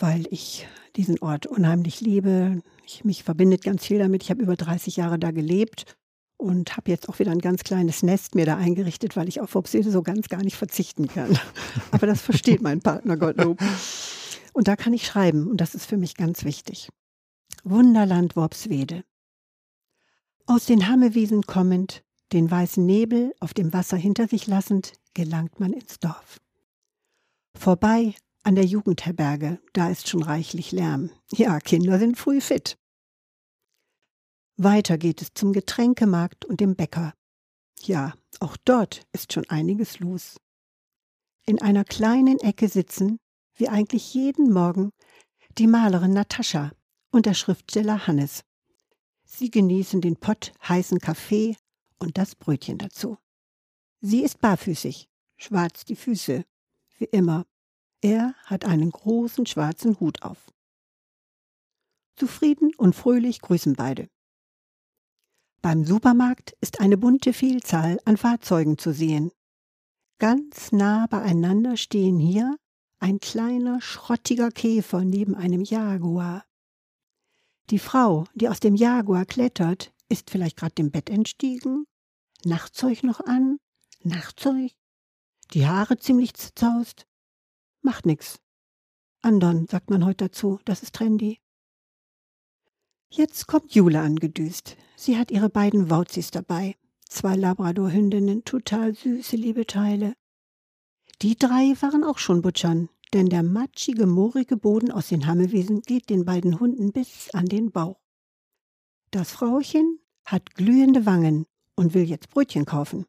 weil 0.00 0.24
ich 0.30 0.66
diesen 0.96 1.18
Ort 1.18 1.44
unheimlich 1.44 2.00
liebe. 2.00 2.62
Ich, 2.86 3.04
mich 3.04 3.24
verbindet 3.24 3.62
ganz 3.62 3.84
viel 3.84 3.98
damit. 3.98 4.22
Ich 4.22 4.30
habe 4.30 4.42
über 4.42 4.56
30 4.56 4.96
Jahre 4.96 5.18
da 5.18 5.30
gelebt 5.30 5.94
und 6.38 6.78
habe 6.78 6.90
jetzt 6.90 7.10
auch 7.10 7.18
wieder 7.18 7.30
ein 7.30 7.40
ganz 7.40 7.62
kleines 7.62 8.02
Nest 8.02 8.34
mir 8.34 8.46
da 8.46 8.56
eingerichtet, 8.56 9.16
weil 9.16 9.28
ich 9.28 9.42
auf 9.42 9.54
Worpswede 9.54 9.90
so 9.90 10.00
ganz 10.00 10.30
gar 10.30 10.42
nicht 10.42 10.56
verzichten 10.56 11.08
kann. 11.08 11.38
Aber 11.90 12.06
das 12.06 12.22
versteht 12.22 12.62
mein 12.62 12.80
Partner 12.80 13.18
Gottlob. 13.18 13.60
Und 14.54 14.66
da 14.66 14.76
kann 14.76 14.94
ich 14.94 15.04
schreiben 15.04 15.46
und 15.46 15.60
das 15.60 15.74
ist 15.74 15.84
für 15.84 15.98
mich 15.98 16.14
ganz 16.16 16.46
wichtig. 16.46 16.88
Wunderland 17.64 18.36
Worpswede. 18.36 19.04
Aus 20.46 20.66
den 20.66 20.88
Hammewiesen 20.88 21.42
kommend, 21.42 22.04
den 22.32 22.50
weißen 22.50 22.84
Nebel 22.84 23.34
auf 23.40 23.54
dem 23.54 23.72
Wasser 23.72 23.96
hinter 23.96 24.26
sich 24.26 24.46
lassend, 24.46 24.94
gelangt 25.14 25.60
man 25.60 25.72
ins 25.72 26.00
Dorf. 26.00 26.40
Vorbei 27.54 28.14
an 28.42 28.56
der 28.56 28.64
Jugendherberge, 28.64 29.60
da 29.72 29.88
ist 29.88 30.08
schon 30.08 30.22
reichlich 30.22 30.72
Lärm. 30.72 31.10
Ja, 31.30 31.60
Kinder 31.60 31.98
sind 31.98 32.18
früh 32.18 32.40
fit. 32.40 32.76
Weiter 34.56 34.98
geht 34.98 35.22
es 35.22 35.32
zum 35.34 35.52
Getränkemarkt 35.52 36.44
und 36.44 36.60
dem 36.60 36.74
Bäcker. 36.74 37.14
Ja, 37.80 38.14
auch 38.40 38.56
dort 38.64 39.06
ist 39.12 39.32
schon 39.32 39.48
einiges 39.48 40.00
los. 40.00 40.40
In 41.46 41.60
einer 41.60 41.84
kleinen 41.84 42.38
Ecke 42.40 42.68
sitzen, 42.68 43.18
wie 43.54 43.68
eigentlich 43.68 44.14
jeden 44.14 44.52
Morgen, 44.52 44.90
die 45.58 45.66
Malerin 45.66 46.12
Natascha 46.12 46.72
und 47.12 47.26
der 47.26 47.34
Schriftsteller 47.34 48.08
Hannes. 48.08 48.42
Sie 49.24 49.50
genießen 49.50 50.00
den 50.00 50.16
Pott 50.16 50.52
heißen 50.68 50.98
Kaffee 50.98 51.56
und 52.00 52.18
das 52.18 52.34
Brötchen 52.34 52.78
dazu. 52.78 53.16
Sie 54.00 54.22
ist 54.22 54.40
barfüßig, 54.40 55.08
schwarz 55.36 55.84
die 55.84 55.94
Füße, 55.94 56.44
wie 56.98 57.04
immer. 57.04 57.46
Er 58.00 58.34
hat 58.44 58.64
einen 58.64 58.90
großen 58.90 59.46
schwarzen 59.46 60.00
Hut 60.00 60.22
auf. 60.22 60.50
Zufrieden 62.16 62.74
und 62.76 62.94
fröhlich 62.94 63.40
grüßen 63.40 63.74
beide. 63.74 64.08
Beim 65.60 65.84
Supermarkt 65.84 66.56
ist 66.60 66.80
eine 66.80 66.98
bunte 66.98 67.32
Vielzahl 67.32 68.00
an 68.04 68.16
Fahrzeugen 68.16 68.78
zu 68.78 68.92
sehen. 68.92 69.30
Ganz 70.18 70.72
nah 70.72 71.06
beieinander 71.06 71.76
stehen 71.76 72.18
hier 72.18 72.56
ein 72.98 73.20
kleiner, 73.20 73.80
schrottiger 73.80 74.50
Käfer 74.50 75.04
neben 75.04 75.34
einem 75.34 75.62
Jaguar. 75.62 76.44
Die 77.72 77.78
Frau, 77.78 78.26
die 78.34 78.50
aus 78.50 78.60
dem 78.60 78.74
Jaguar 78.74 79.24
klettert, 79.24 79.94
ist 80.10 80.28
vielleicht 80.28 80.58
gerade 80.58 80.74
dem 80.74 80.90
Bett 80.90 81.08
entstiegen, 81.08 81.86
Nachtzeug 82.44 83.02
noch 83.02 83.20
an, 83.20 83.56
Nachtzeug, 84.02 84.72
die 85.54 85.66
Haare 85.66 85.96
ziemlich 85.96 86.34
zerzaust. 86.34 87.06
Macht 87.80 88.04
nix. 88.04 88.40
Andern, 89.22 89.68
sagt 89.68 89.88
man 89.88 90.04
heute 90.04 90.26
dazu, 90.26 90.60
das 90.66 90.82
ist 90.82 90.96
trendy. 90.96 91.40
Jetzt 93.08 93.46
kommt 93.46 93.74
Jule 93.74 94.00
angedüst. 94.00 94.76
Sie 94.94 95.16
hat 95.16 95.30
ihre 95.30 95.48
beiden 95.48 95.88
Wauzis 95.88 96.30
dabei. 96.30 96.76
Zwei 97.08 97.36
Labradorhündinnen, 97.36 98.44
total 98.44 98.94
süße 98.94 99.36
Liebeteile. 99.36 100.12
Die 101.22 101.38
drei 101.38 101.74
waren 101.80 102.04
auch 102.04 102.18
schon 102.18 102.42
butschern, 102.42 102.90
denn 103.12 103.28
der 103.28 103.42
matschige, 103.42 104.06
moorige 104.06 104.56
Boden 104.56 104.90
aus 104.90 105.08
den 105.08 105.26
Hammelwiesen 105.26 105.82
geht 105.82 106.10
den 106.10 106.24
beiden 106.24 106.60
Hunden 106.60 106.92
bis 106.92 107.30
an 107.30 107.46
den 107.46 107.70
Bauch. 107.70 108.00
Das 109.10 109.32
Frauchen 109.32 110.00
hat 110.24 110.54
glühende 110.54 111.04
Wangen 111.04 111.46
und 111.76 111.94
will 111.94 112.04
jetzt 112.04 112.30
Brötchen 112.30 112.64
kaufen. 112.64 113.06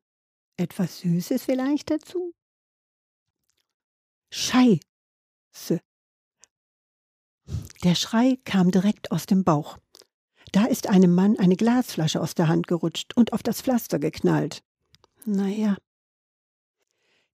Etwas 0.58 1.00
Süßes 1.00 1.44
vielleicht 1.44 1.89
dazu? 1.89 2.34
Scheiße. 4.32 5.80
Der 7.84 7.96
Schrei 7.96 8.38
kam 8.46 8.72
direkt 8.72 9.12
aus 9.12 9.26
dem 9.26 9.44
Bauch. 9.44 9.78
Da 10.52 10.66
ist 10.66 10.88
einem 10.88 11.13
Mann 11.16 11.38
eine 11.39 11.56
Glasflasche 11.56 12.22
aus 12.22 12.36
der 12.36 12.48
Hand 12.48 12.68
gerutscht 12.68 13.16
und 13.16 13.34
auf 13.34 13.44
das 13.44 13.62
Pflaster 13.62 14.00
geknallt. 14.00 14.63
Naja. 15.26 15.78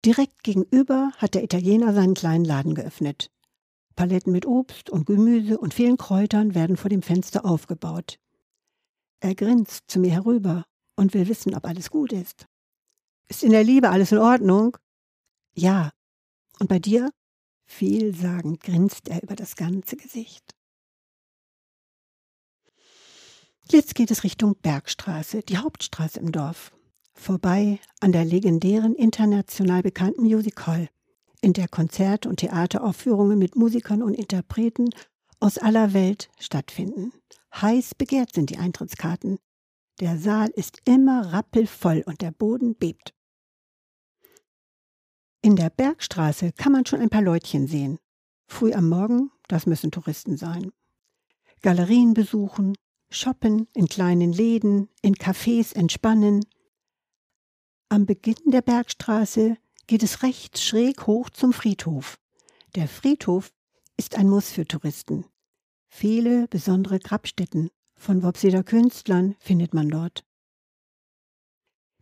Direkt 0.06 0.44
gegenüber 0.44 1.12
hat 1.18 1.34
der 1.34 1.44
Italiener 1.44 1.94
seinen 1.94 2.14
kleinen 2.14 2.46
Laden 2.46 2.74
geöffnet. 2.74 3.32
Paletten 3.96 4.32
mit 4.32 4.46
Obst 4.46 4.90
und 4.90 5.06
Gemüse 5.06 5.58
und 5.58 5.74
vielen 5.74 5.98
Kräutern 5.98 6.56
werden 6.56 6.78
vor 6.78 6.90
dem 6.90 7.02
Fenster 7.02 7.44
aufgebaut. 7.44 8.18
Er 9.20 9.36
grinst 9.36 9.92
zu 9.92 10.00
mir 10.00 10.12
herüber 10.12 10.66
und 10.96 11.14
will 11.14 11.28
wissen, 11.28 11.54
ob 11.54 11.66
alles 11.66 11.90
gut 11.90 12.14
ist. 12.14 12.46
Ist 13.28 13.44
in 13.44 13.52
der 13.52 13.66
Liebe 13.66 13.90
alles 13.90 14.14
in 14.14 14.20
Ordnung? 14.20 14.78
Ja. 15.54 15.92
Und 16.60 16.70
bei 16.70 16.80
dir? 16.80 17.12
Vielsagend 17.66 18.62
grinst 18.62 19.10
er 19.10 19.22
über 19.22 19.36
das 19.36 19.58
ganze 19.58 19.98
Gesicht. 19.98 20.56
Jetzt 23.70 23.94
geht 23.96 24.10
es 24.10 24.24
Richtung 24.24 24.56
Bergstraße, 24.56 25.42
die 25.44 25.58
Hauptstraße 25.58 26.20
im 26.20 26.32
Dorf. 26.32 26.72
Vorbei 27.20 27.82
an 28.00 28.14
der 28.14 28.24
legendären 28.24 28.96
international 28.96 29.84
bekannten 29.84 30.24
Music 30.24 30.66
Hall, 30.66 30.88
in 31.42 31.52
der 31.52 31.68
Konzerte 31.68 32.30
und 32.30 32.38
Theateraufführungen 32.38 33.38
mit 33.38 33.58
Musikern 33.58 34.02
und 34.02 34.14
Interpreten 34.14 34.90
aus 35.42 35.58
aller 35.58 35.94
Welt 35.94 36.30
stattfinden. 36.40 37.12
Heiß 37.54 37.94
begehrt 37.96 38.34
sind 38.34 38.50
die 38.50 38.58
Eintrittskarten. 38.58 39.38
Der 40.00 40.18
Saal 40.18 40.48
ist 40.56 40.82
immer 40.86 41.34
rappelvoll 41.34 42.04
und 42.06 42.22
der 42.22 42.32
Boden 42.32 42.76
bebt. 42.76 43.14
In 45.42 45.58
der 45.58 45.70
Bergstraße 45.70 46.54
kann 46.54 46.72
man 46.72 46.86
schon 46.86 47.02
ein 47.02 47.10
paar 47.10 47.22
Leutchen 47.22 47.68
sehen. 47.68 48.00
Früh 48.48 48.72
am 48.72 48.88
Morgen, 48.88 49.30
das 49.50 49.66
müssen 49.66 49.92
Touristen 49.92 50.38
sein. 50.38 50.72
Galerien 51.62 52.14
besuchen, 52.14 52.76
shoppen 53.12 53.68
in 53.74 53.88
kleinen 53.88 54.32
Läden, 54.32 54.88
in 55.02 55.16
Cafés 55.16 55.76
entspannen. 55.76 56.46
Am 57.92 58.06
Beginn 58.06 58.52
der 58.52 58.62
Bergstraße 58.62 59.58
geht 59.88 60.04
es 60.04 60.22
rechts 60.22 60.64
schräg 60.64 61.08
hoch 61.08 61.32
zum 61.32 61.54
Friedhof. 61.54 62.20
Der 62.76 62.88
Friedhof 62.88 63.52
ist 63.98 64.16
ein 64.16 64.30
Muss 64.30 64.52
für 64.52 64.68
Touristen. 64.68 65.26
Viele 65.88 66.48
besondere 66.50 67.00
Grabstätten 67.00 67.72
von 67.96 68.22
Worpseder 68.22 68.62
Künstlern 68.62 69.36
findet 69.40 69.74
man 69.74 69.90
dort. 69.90 70.24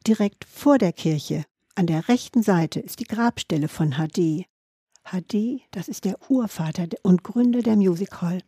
Direkt 0.06 0.44
vor 0.44 0.78
der 0.78 0.92
Kirche, 0.92 1.46
an 1.76 1.88
der 1.88 2.10
rechten 2.10 2.44
Seite, 2.44 2.82
ist 2.82 3.00
die 3.00 3.06
Grabstelle 3.06 3.70
von 3.70 3.98
Hadi. 3.98 4.46
Hadi, 5.06 5.64
das 5.72 5.88
ist 5.88 6.04
der 6.04 6.20
Urvater 6.30 6.90
und 7.04 7.24
Gründer 7.24 7.62
der 7.62 7.78
Music 7.78 8.22
Hall. 8.22 8.42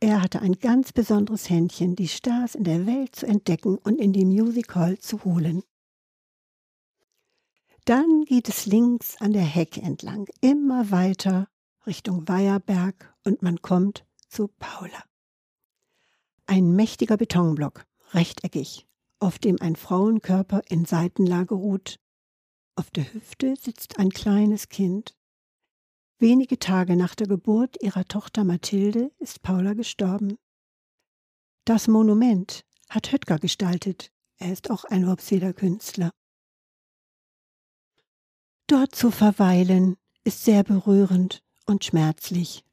Er 0.00 0.20
hatte 0.20 0.42
ein 0.42 0.54
ganz 0.54 0.92
besonderes 0.92 1.48
Händchen, 1.48 1.94
die 1.94 2.08
Stars 2.08 2.56
in 2.56 2.64
der 2.64 2.86
Welt 2.86 3.14
zu 3.14 3.26
entdecken 3.26 3.78
und 3.78 4.00
in 4.00 4.12
die 4.12 4.24
Music 4.24 4.74
Hall 4.74 4.98
zu 4.98 5.22
holen. 5.24 5.62
Dann 7.84 8.24
geht 8.24 8.48
es 8.48 8.66
links 8.66 9.16
an 9.20 9.32
der 9.32 9.42
Hecke 9.42 9.80
entlang, 9.80 10.26
immer 10.40 10.90
weiter 10.90 11.48
Richtung 11.86 12.28
Weierberg 12.28 13.14
und 13.24 13.42
man 13.42 13.62
kommt 13.62 14.04
zu 14.28 14.48
Paula. 14.48 15.02
Ein 16.46 16.72
mächtiger 16.74 17.16
Betonblock, 17.16 17.86
rechteckig, 18.12 18.86
auf 19.18 19.38
dem 19.38 19.60
ein 19.60 19.76
Frauenkörper 19.76 20.62
in 20.68 20.84
Seitenlage 20.84 21.54
ruht. 21.54 22.00
Auf 22.76 22.90
der 22.90 23.12
Hüfte 23.12 23.54
sitzt 23.56 23.98
ein 23.98 24.10
kleines 24.10 24.68
Kind. 24.68 25.16
Wenige 26.18 26.58
Tage 26.58 26.96
nach 26.96 27.14
der 27.14 27.28
Geburt 27.28 27.82
ihrer 27.82 28.04
Tochter 28.04 28.44
Mathilde 28.44 29.10
ist 29.18 29.42
Paula 29.42 29.72
gestorben. 29.72 30.36
Das 31.64 31.88
Monument 31.88 32.64
hat 32.88 33.12
Höttger 33.12 33.38
gestaltet. 33.38 34.12
Er 34.38 34.52
ist 34.52 34.70
auch 34.70 34.84
ein 34.84 35.06
Worpsweder 35.06 35.52
Künstler. 35.52 36.10
Dort 38.70 38.94
zu 38.94 39.10
verweilen 39.10 39.96
ist 40.22 40.44
sehr 40.44 40.62
berührend 40.62 41.42
und 41.66 41.84
schmerzlich. 41.84 42.64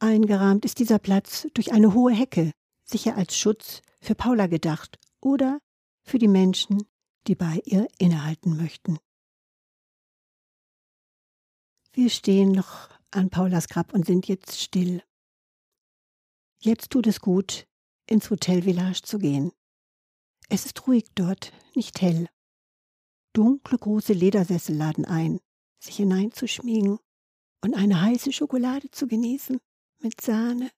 Eingerahmt 0.00 0.64
ist 0.64 0.80
dieser 0.80 0.98
Platz 0.98 1.46
durch 1.54 1.70
eine 1.70 1.94
hohe 1.94 2.12
Hecke, 2.12 2.50
sicher 2.82 3.16
als 3.16 3.36
Schutz 3.36 3.82
für 4.00 4.16
Paula 4.16 4.48
gedacht 4.48 4.98
oder 5.20 5.60
für 6.02 6.18
die 6.18 6.26
Menschen, 6.26 6.88
die 7.28 7.36
bei 7.36 7.62
ihr 7.64 7.86
innehalten 7.98 8.56
möchten. 8.56 8.98
Wir 11.92 12.10
stehen 12.10 12.50
noch 12.50 12.88
an 13.12 13.30
Paulas 13.30 13.68
Grab 13.68 13.94
und 13.94 14.04
sind 14.04 14.26
jetzt 14.26 14.60
still. 14.60 15.04
Jetzt 16.58 16.90
tut 16.90 17.06
es 17.06 17.20
gut, 17.20 17.68
ins 18.08 18.28
Hotel 18.28 18.62
Village 18.62 19.02
zu 19.04 19.18
gehen. 19.18 19.52
Es 20.48 20.66
ist 20.66 20.84
ruhig 20.88 21.04
dort, 21.14 21.52
nicht 21.76 22.00
hell. 22.00 22.28
Dunkle 23.32 23.78
große 23.78 24.12
Ledersessel 24.12 24.76
laden 24.76 25.04
ein, 25.04 25.40
sich 25.78 25.96
hineinzuschmiegen 25.96 26.98
und 27.62 27.74
eine 27.74 28.00
heiße 28.00 28.32
Schokolade 28.32 28.90
zu 28.90 29.06
genießen 29.06 29.58
mit 30.00 30.20
Sahne. 30.20 30.70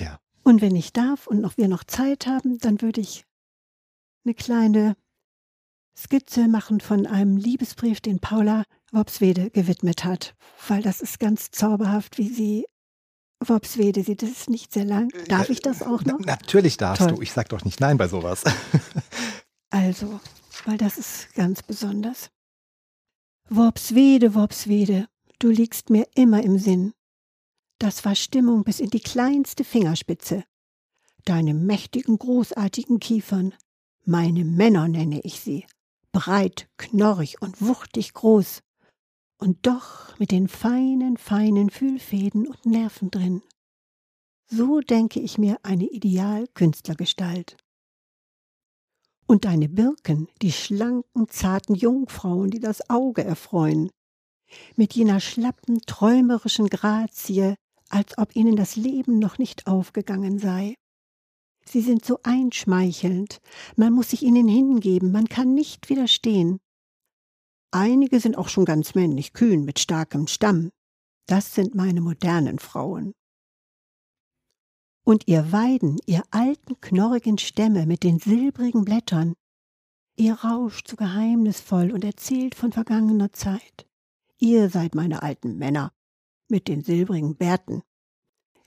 Ja. 0.00 0.18
Und 0.42 0.60
wenn 0.60 0.74
ich 0.74 0.92
darf 0.92 1.26
und 1.26 1.40
noch 1.40 1.56
wir 1.56 1.68
noch 1.68 1.84
Zeit 1.84 2.26
haben, 2.26 2.58
dann 2.58 2.80
würde 2.80 3.00
ich 3.00 3.24
eine 4.24 4.34
kleine 4.34 4.96
Skizze 5.96 6.48
machen 6.48 6.80
von 6.80 7.06
einem 7.06 7.36
Liebesbrief, 7.36 8.00
den 8.00 8.18
Paula 8.18 8.64
Worpswede 8.92 9.50
gewidmet 9.50 10.04
hat, 10.04 10.34
weil 10.68 10.82
das 10.82 11.00
ist 11.00 11.18
ganz 11.18 11.50
zauberhaft, 11.50 12.18
wie 12.18 12.28
sie 12.28 12.66
Worpswede 13.48 14.02
sieht. 14.02 14.22
Das 14.22 14.30
ist 14.30 14.50
nicht 14.50 14.72
sehr 14.72 14.84
lang. 14.84 15.10
Darf 15.28 15.50
ich 15.50 15.60
das 15.60 15.82
auch 15.82 16.04
noch? 16.04 16.18
Natürlich 16.20 16.76
darfst 16.76 17.02
Toll. 17.02 17.16
du. 17.16 17.22
Ich 17.22 17.32
sag 17.32 17.48
doch 17.48 17.64
nicht 17.64 17.80
nein 17.80 17.98
bei 17.98 18.08
sowas. 18.08 18.44
Also, 19.74 20.20
weil 20.66 20.76
das 20.76 20.98
ist 20.98 21.32
ganz 21.34 21.62
besonders. 21.62 22.28
Worpswede, 23.48 24.34
Worpswede, 24.34 25.08
du 25.38 25.48
liegst 25.48 25.88
mir 25.88 26.06
immer 26.14 26.42
im 26.42 26.58
Sinn. 26.58 26.92
Das 27.78 28.04
war 28.04 28.14
Stimmung 28.14 28.64
bis 28.64 28.80
in 28.80 28.90
die 28.90 29.00
kleinste 29.00 29.64
Fingerspitze. 29.64 30.44
Deine 31.24 31.54
mächtigen, 31.54 32.18
großartigen 32.18 33.00
Kiefern, 33.00 33.54
meine 34.04 34.44
Männer 34.44 34.88
nenne 34.88 35.20
ich 35.22 35.40
sie, 35.40 35.64
breit, 36.12 36.68
knorrig 36.76 37.40
und 37.40 37.62
wuchtig 37.62 38.12
groß, 38.12 38.60
und 39.42 39.66
doch 39.66 40.16
mit 40.20 40.30
den 40.30 40.46
feinen, 40.46 41.16
feinen 41.16 41.68
Fühlfäden 41.68 42.46
und 42.46 42.64
Nerven 42.64 43.10
drin. 43.10 43.42
So 44.46 44.80
denke 44.80 45.18
ich 45.18 45.36
mir 45.36 45.58
eine 45.64 45.88
Ideal-Künstlergestalt. 45.88 47.56
Und 49.26 49.44
deine 49.44 49.68
Birken, 49.68 50.28
die 50.42 50.52
schlanken, 50.52 51.28
zarten 51.28 51.74
Jungfrauen, 51.74 52.50
die 52.50 52.60
das 52.60 52.88
Auge 52.88 53.24
erfreuen, 53.24 53.90
mit 54.76 54.94
jener 54.94 55.18
schlappen, 55.18 55.80
träumerischen 55.86 56.68
Grazie, 56.68 57.56
als 57.88 58.16
ob 58.18 58.36
ihnen 58.36 58.54
das 58.54 58.76
Leben 58.76 59.18
noch 59.18 59.38
nicht 59.38 59.66
aufgegangen 59.66 60.38
sei. 60.38 60.76
Sie 61.64 61.80
sind 61.80 62.04
so 62.04 62.20
einschmeichelnd, 62.22 63.40
man 63.74 63.92
muss 63.92 64.10
sich 64.10 64.22
ihnen 64.22 64.46
hingeben, 64.46 65.10
man 65.10 65.28
kann 65.28 65.52
nicht 65.52 65.88
widerstehen. 65.88 66.60
Einige 67.74 68.20
sind 68.20 68.36
auch 68.36 68.50
schon 68.50 68.66
ganz 68.66 68.94
männlich, 68.94 69.32
kühn, 69.32 69.64
mit 69.64 69.78
starkem 69.78 70.26
Stamm. 70.26 70.70
Das 71.26 71.54
sind 71.54 71.74
meine 71.74 72.02
modernen 72.02 72.58
Frauen. 72.58 73.14
Und 75.04 75.26
ihr 75.26 75.52
Weiden, 75.52 75.98
ihr 76.04 76.22
alten, 76.30 76.80
knorrigen 76.82 77.38
Stämme 77.38 77.86
mit 77.86 78.02
den 78.02 78.18
silbrigen 78.18 78.84
Blättern, 78.84 79.34
ihr 80.16 80.34
rauscht 80.34 80.86
so 80.86 80.96
geheimnisvoll 80.96 81.92
und 81.92 82.04
erzählt 82.04 82.54
von 82.54 82.72
vergangener 82.72 83.32
Zeit. 83.32 83.88
Ihr 84.38 84.68
seid 84.68 84.94
meine 84.94 85.22
alten 85.22 85.56
Männer 85.56 85.92
mit 86.48 86.68
den 86.68 86.84
silbrigen 86.84 87.36
Bärten. 87.36 87.82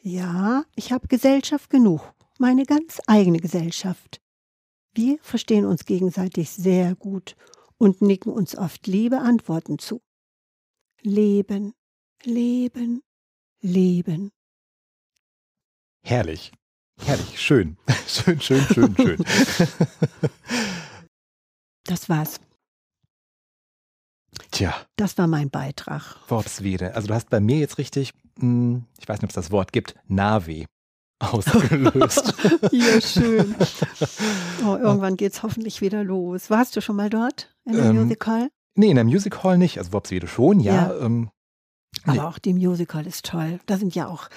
Ja, 0.02 0.66
ich 0.76 0.92
habe 0.92 1.08
Gesellschaft 1.08 1.70
genug, 1.70 2.02
meine 2.40 2.66
ganz 2.66 3.00
eigene 3.06 3.38
Gesellschaft. 3.40 4.20
Wir 4.96 5.20
verstehen 5.22 5.66
uns 5.66 5.86
gegenseitig 5.86 6.50
sehr 6.50 6.96
gut 6.96 7.36
und 7.78 8.02
nicken 8.02 8.32
uns 8.32 8.56
oft 8.58 8.88
liebe 8.88 9.20
Antworten 9.20 9.80
zu. 9.80 10.02
Leben, 11.02 11.74
leben, 12.24 13.04
leben. 13.62 14.32
Herrlich. 16.04 16.52
Herrlich. 17.02 17.40
Schön. 17.42 17.78
Schön, 18.08 18.40
schön, 18.40 18.62
schön, 18.62 18.96
schön. 18.96 19.18
Das 21.88 22.10
war's. 22.10 22.40
Tja, 24.50 24.74
Das 24.96 25.18
war 25.20 25.28
mein 25.28 25.52
Beitrag. 25.52 26.18
Worpswede. 26.30 26.96
Also 26.96 27.08
du 27.08 27.14
hast 27.14 27.30
bei 27.30 27.40
mir 27.40 27.60
jetzt 27.60 27.78
richtig, 27.78 28.12
mh, 28.38 28.82
ich 29.00 29.08
weiß 29.08 29.18
nicht, 29.18 29.26
ob 29.26 29.30
es 29.30 29.36
das 29.36 29.52
Wort 29.52 29.72
gibt, 29.72 29.96
Navi 30.08 30.66
ausgelöst. 31.34 32.34
ja, 32.72 33.02
schön. 33.02 33.56
Oh, 34.66 34.76
irgendwann 34.78 35.18
geht's 35.18 35.44
hoffentlich 35.44 35.82
wieder 35.82 36.04
los. 36.04 36.50
Warst 36.50 36.76
du 36.76 36.82
schon 36.82 36.96
mal 36.96 37.10
dort 37.10 37.54
in 37.66 37.74
der 37.74 37.86
Ähm, 37.86 38.02
Musical? 38.04 38.50
Nee, 38.76 38.90
in 38.90 38.96
der 38.96 39.06
Music 39.06 39.44
Hall 39.44 39.58
nicht. 39.58 39.78
Also 39.78 39.94
Wobswede 39.94 40.28
schon, 40.28 40.60
ja. 40.60 40.74
Ja. 40.92 41.06
Ähm, 41.06 41.30
Aber 42.04 42.14
Nee. 42.14 42.20
auch 42.20 42.40
die 42.40 42.54
Musical 42.54 43.08
ist 43.08 43.26
toll. 43.26 43.60
Da 43.68 43.78
sind 43.78 43.96
ja 43.96 44.08
auch 44.08 44.28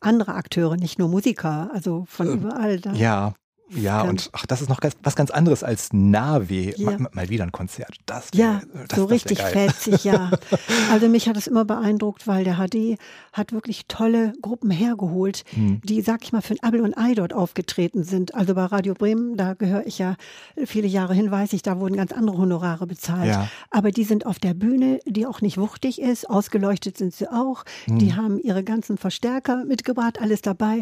andere 0.00 0.34
Akteure, 0.34 0.76
nicht 0.76 0.98
nur 0.98 1.08
Musiker, 1.08 1.70
also 1.74 2.04
von 2.08 2.28
Ähm, 2.28 2.34
überall 2.34 2.78
da. 2.80 2.92
ja, 2.92 3.34
ja, 3.70 4.02
Ganz- 4.04 4.26
und 4.26 4.30
ach, 4.34 4.46
das 4.46 4.60
ist 4.62 4.68
noch 4.68 4.80
ganz, 4.80 4.96
was 5.02 5.16
ganz 5.16 5.30
anderes 5.30 5.62
als 5.62 5.92
Navi. 5.92 6.74
Ja. 6.76 6.98
Mal, 6.98 7.08
mal 7.12 7.28
wieder 7.28 7.44
ein 7.44 7.52
Konzert. 7.52 7.96
Das, 8.06 8.28
Ja, 8.34 8.60
das, 8.72 8.80
so 8.80 8.86
das 8.86 8.98
wär 8.98 9.10
richtig 9.10 9.42
fetzig, 9.42 10.04
ja. 10.04 10.30
Also 10.92 11.08
mich 11.08 11.28
hat 11.28 11.36
es 11.36 11.46
immer 11.46 11.64
beeindruckt, 11.64 12.26
weil 12.26 12.44
der 12.44 12.56
HD 12.56 12.98
hat 13.32 13.52
wirklich 13.52 13.86
tolle 13.88 14.32
Gruppen 14.42 14.70
hergeholt, 14.70 15.44
Hm. 15.54 15.80
die, 15.84 16.00
sag 16.02 16.22
ich 16.24 16.32
mal, 16.32 16.42
für 16.42 16.54
ein 16.54 16.62
Abel 16.62 16.80
und 16.80 16.96
Ei 16.96 17.14
dort 17.14 17.32
aufgetreten 17.32 18.04
sind. 18.04 18.34
Also 18.34 18.54
bei 18.54 18.64
Radio 18.64 18.94
Bremen, 18.94 19.36
da 19.36 19.54
gehöre 19.54 19.86
ich 19.86 19.98
ja 19.98 20.16
viele 20.64 20.86
Jahre 20.86 21.14
hin, 21.14 21.30
weiß 21.30 21.52
ich, 21.52 21.62
da 21.62 21.78
wurden 21.80 21.96
ganz 21.96 22.12
andere 22.12 22.38
Honorare 22.38 22.86
bezahlt. 22.86 23.28
Ja. 23.28 23.48
Aber 23.70 23.90
die 23.90 24.04
sind 24.04 24.26
auf 24.26 24.38
der 24.38 24.54
Bühne, 24.54 25.00
die 25.06 25.26
auch 25.26 25.40
nicht 25.40 25.58
wuchtig 25.58 26.00
ist, 26.00 26.28
ausgeleuchtet 26.28 26.96
sind 26.98 27.14
sie 27.14 27.28
auch. 27.30 27.64
Hm. 27.84 27.98
Die 27.98 28.14
haben 28.14 28.38
ihre 28.40 28.64
ganzen 28.64 28.98
Verstärker 28.98 29.64
mitgebracht, 29.64 30.20
alles 30.20 30.42
dabei. 30.42 30.80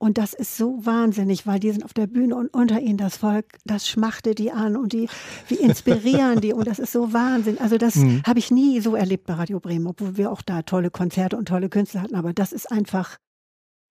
Und 0.00 0.16
das 0.16 0.32
ist 0.32 0.56
so 0.56 0.84
wahnsinnig, 0.86 1.44
weil 1.46 1.58
die 1.58 1.72
sind 1.72 1.84
auf 1.84 1.92
der 1.92 2.06
Bühne 2.06 2.36
und 2.36 2.54
unter 2.54 2.78
ihnen 2.80 2.98
das 2.98 3.16
Volk, 3.16 3.58
das 3.64 3.88
schmachtet 3.88 4.38
die 4.38 4.52
an 4.52 4.76
und 4.76 4.92
die, 4.92 5.08
wie 5.48 5.56
inspirieren 5.56 6.40
die 6.40 6.52
und 6.52 6.68
das 6.68 6.78
ist 6.78 6.92
so 6.92 7.12
Wahnsinn. 7.12 7.58
Also 7.58 7.78
das 7.78 7.96
Mhm. 7.96 8.22
habe 8.24 8.38
ich 8.38 8.52
nie 8.52 8.80
so 8.80 8.94
erlebt 8.94 9.26
bei 9.26 9.34
Radio 9.34 9.58
Bremen, 9.58 9.88
obwohl 9.88 10.16
wir 10.16 10.30
auch 10.30 10.42
da 10.42 10.62
tolle 10.62 10.90
Konzerte 10.90 11.36
und 11.36 11.46
tolle 11.48 11.68
Künstler 11.68 12.02
hatten. 12.02 12.14
Aber 12.14 12.32
das 12.32 12.52
ist 12.52 12.70
einfach, 12.70 13.16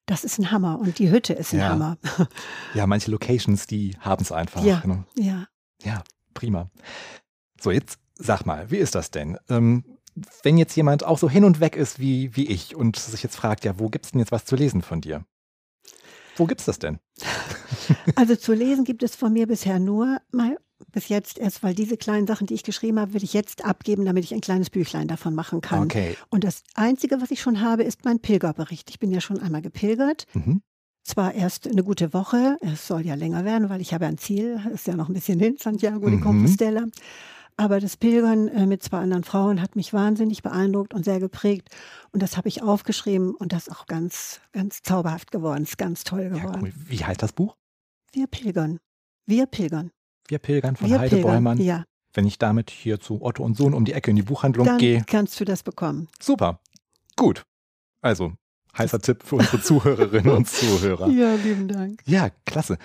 das 0.06 0.24
ist 0.24 0.40
ein 0.40 0.50
Hammer 0.52 0.80
und 0.80 0.98
die 0.98 1.12
Hütte 1.12 1.34
ist 1.34 1.54
ein 1.54 1.60
Ja. 1.60 1.70
Hammer. 1.72 1.98
Ja, 2.74 2.88
manche 2.88 3.12
Locations, 3.12 3.68
die 3.68 3.98
haben 4.00 4.24
es 4.24 4.32
einfach. 4.32 4.64
Ja. 4.64 4.82
Ne? 4.86 5.04
Ja. 5.18 5.48
Ja, 5.84 6.04
prima. 6.34 6.70
So, 7.62 7.70
jetzt 7.70 8.00
sag 8.16 8.46
mal, 8.46 8.72
wie 8.72 8.78
ist 8.78 8.96
das 8.96 9.12
denn? 9.12 9.38
Ähm, 9.50 9.84
wenn 10.42 10.58
jetzt 10.58 10.76
jemand 10.78 11.04
auch 11.06 11.18
so 11.18 11.30
hin 11.30 11.44
und 11.44 11.60
weg 11.60 11.76
ist 11.76 12.00
wie, 12.00 12.34
wie 12.38 12.48
ich 12.48 12.78
und 12.78 12.96
sich 12.96 13.24
jetzt 13.24 13.36
fragt, 13.36 13.66
ja, 13.66 13.78
wo 13.78 13.90
gibt's 13.90 14.12
denn 14.12 14.20
jetzt 14.20 14.32
was 14.32 14.46
zu 14.46 14.56
lesen 14.56 14.82
von 14.82 15.02
dir? 15.02 15.26
Wo 16.38 16.46
gibt's 16.46 16.66
das 16.66 16.80
denn? 16.80 17.00
Also 18.16 18.36
zu 18.36 18.54
lesen 18.54 18.84
gibt 18.84 19.02
es 19.04 19.16
von 19.16 19.32
mir 19.34 19.48
bisher 19.48 19.80
nur 19.80 20.20
mal 20.32 20.58
bis 20.92 21.08
jetzt 21.10 21.38
erst, 21.38 21.64
weil 21.64 21.74
diese 21.74 21.98
kleinen 21.98 22.28
Sachen, 22.28 22.46
die 22.48 22.54
ich 22.54 22.64
geschrieben 22.64 23.00
habe, 23.00 23.14
will 23.14 23.24
ich 23.24 23.34
jetzt 23.34 23.64
abgeben, 23.66 24.06
damit 24.06 24.24
ich 24.26 24.34
ein 24.34 24.42
kleines 24.42 24.70
Büchlein 24.70 25.08
davon 25.08 25.34
machen 25.36 25.62
kann. 25.62 25.84
Okay. 25.84 26.16
Und 26.30 26.44
das 26.44 26.64
Einzige, 26.76 27.22
was 27.22 27.32
ich 27.32 27.42
schon 27.42 27.62
habe, 27.62 27.84
ist 27.84 28.04
mein 28.06 28.20
Pilgerbericht. 28.20 28.90
Ich 28.90 29.00
bin 29.00 29.12
ja 29.12 29.22
schon 29.22 29.40
einmal 29.40 29.62
gepilgert. 29.62 30.26
Mhm. 30.34 30.62
Zwar 31.04 31.34
erst 31.34 31.68
eine 31.68 31.84
gute 31.84 32.14
Woche, 32.14 32.58
es 32.62 32.86
soll 32.88 33.02
ja 33.06 33.16
länger 33.16 33.46
werden, 33.46 33.70
weil 33.70 33.80
ich 33.82 33.94
habe 33.94 34.04
ja 34.06 34.10
ein 34.10 34.18
Ziel, 34.18 34.60
ist 34.74 34.88
ja 34.88 34.96
noch 34.96 35.08
ein 35.08 35.14
bisschen 35.14 35.40
hin, 35.40 35.56
Santiago 35.60 36.06
de 36.10 36.18
Mhm. 36.18 36.22
Compostela. 36.22 36.86
Aber 37.60 37.80
das 37.80 37.98
Pilgern 37.98 38.48
äh, 38.50 38.68
mit 38.68 38.84
zwei 38.84 39.00
anderen 39.00 39.24
Frauen 39.24 39.62
hat 39.62 39.76
mich 39.76 39.92
wahnsinnig 39.92 40.44
beeindruckt 40.44 40.94
und 40.94 41.04
sehr 41.06 41.20
geprägt. 41.20 41.70
Und 42.12 42.22
das 42.22 42.38
habe 42.38 42.48
ich 42.48 42.62
aufgeschrieben 42.62 43.34
und 43.34 43.52
das 43.52 43.68
ist 43.68 43.74
auch 43.76 43.88
ganz, 43.88 44.40
ganz 44.54 44.84
zauberhaft 44.84 45.32
geworden, 45.32 45.64
ist 45.64 45.78
ganz 45.80 46.04
toll 46.04 46.22
Ja, 46.24 46.30
geworden. 46.30 46.60
cool. 46.62 46.74
Wie 46.76 47.04
heißt 47.04 47.22
das 47.24 47.34
Buch? 47.34 47.56
Wir 48.14 48.28
pilgern. 48.28 48.78
Wir 49.26 49.48
pilgern. 49.48 49.92
Wir 50.28 50.38
pilgern 50.40 50.76
von 50.76 50.88
Wir 50.90 51.00
Heide 51.00 51.16
pilgern. 51.16 51.32
Bollmann. 51.32 51.58
Ja, 51.60 51.84
Wenn 52.14 52.28
ich 52.28 52.38
damit 52.38 52.70
hier 52.70 53.00
zu 53.00 53.24
Otto 53.24 53.44
und 53.44 53.58
Sohn 53.58 53.74
um 53.74 53.86
die 53.86 53.94
Ecke 53.94 54.12
in 54.12 54.16
die 54.18 54.22
Buchhandlung 54.24 54.66
dann 54.68 54.78
gehe. 54.78 55.04
kannst 55.08 55.40
du 55.40 55.46
das 55.46 55.64
bekommen. 55.64 56.08
Super. 56.22 56.60
Gut. 57.16 57.44
Also, 58.02 58.34
heißer 58.78 59.00
Tipp 59.02 59.24
für 59.24 59.38
unsere 59.38 59.62
Zuhörerinnen 59.62 60.32
und 60.32 60.48
Zuhörer. 60.48 61.08
Ja, 61.12 61.34
lieben 61.34 61.68
Dank. 61.68 62.02
Ja, 62.06 62.30
klasse. 62.46 62.78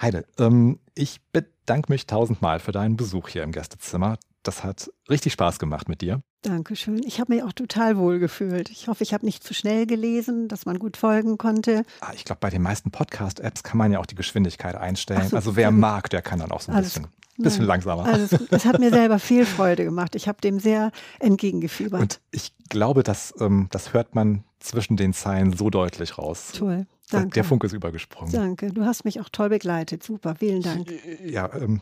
Heide, 0.00 0.26
ähm, 0.38 0.78
ich 0.94 1.20
bedanke 1.32 1.90
mich 1.92 2.06
tausendmal 2.06 2.60
für 2.60 2.72
deinen 2.72 2.96
Besuch 2.96 3.28
hier 3.28 3.42
im 3.42 3.52
Gästezimmer. 3.52 4.18
Das 4.42 4.62
hat 4.62 4.90
richtig 5.10 5.32
Spaß 5.32 5.58
gemacht 5.58 5.88
mit 5.88 6.02
dir. 6.02 6.20
Dankeschön. 6.42 7.02
Ich 7.04 7.18
habe 7.18 7.34
mich 7.34 7.42
auch 7.42 7.52
total 7.52 7.96
wohl 7.96 8.20
gefühlt. 8.20 8.70
Ich 8.70 8.86
hoffe, 8.86 9.02
ich 9.02 9.12
habe 9.12 9.24
nicht 9.26 9.42
zu 9.42 9.54
schnell 9.54 9.86
gelesen, 9.86 10.46
dass 10.46 10.66
man 10.66 10.78
gut 10.78 10.96
folgen 10.96 11.36
konnte. 11.38 11.82
Ah, 12.00 12.12
Ich 12.14 12.24
glaube, 12.24 12.38
bei 12.40 12.50
den 12.50 12.62
meisten 12.62 12.92
Podcast-Apps 12.92 13.64
kann 13.64 13.78
man 13.78 13.90
ja 13.90 13.98
auch 13.98 14.06
die 14.06 14.14
Geschwindigkeit 14.14 14.76
einstellen. 14.76 15.28
So, 15.28 15.36
also 15.36 15.56
wer 15.56 15.70
gut. 15.70 15.80
mag, 15.80 16.10
der 16.10 16.22
kann 16.22 16.38
dann 16.38 16.52
auch 16.52 16.60
so 16.60 16.70
ein 16.70 16.76
Alles 16.76 16.92
bisschen, 16.94 17.08
bisschen 17.42 17.60
Nein. 17.60 17.68
langsamer. 17.68 18.18
Gut. 18.28 18.40
Es 18.52 18.64
hat 18.64 18.78
mir 18.78 18.90
selber 18.90 19.18
viel 19.18 19.44
Freude 19.46 19.84
gemacht. 19.84 20.14
Ich 20.14 20.28
habe 20.28 20.40
dem 20.40 20.58
sehr 20.58 20.90
entgegengefiebert. 21.20 22.00
Und 22.00 22.20
ich 22.30 22.52
glaube, 22.68 23.02
das, 23.02 23.34
ähm, 23.40 23.68
das 23.70 23.92
hört 23.92 24.14
man 24.14 24.44
zwischen 24.60 24.96
den 24.96 25.12
Zeilen 25.12 25.52
so 25.52 25.70
deutlich 25.70 26.18
raus. 26.18 26.52
Toll. 26.56 26.86
Der- 27.12 27.20
Danke. 27.20 27.34
Der 27.34 27.44
Funke 27.44 27.66
ist 27.68 27.72
übergesprungen. 27.72 28.32
Danke. 28.32 28.72
Du 28.72 28.84
hast 28.84 29.04
mich 29.04 29.20
auch 29.20 29.28
toll 29.30 29.48
begleitet. 29.50 30.02
Super. 30.02 30.34
Vielen 30.36 30.62
Dank. 30.62 30.90
Ja, 31.24 31.48
ähm, 31.54 31.80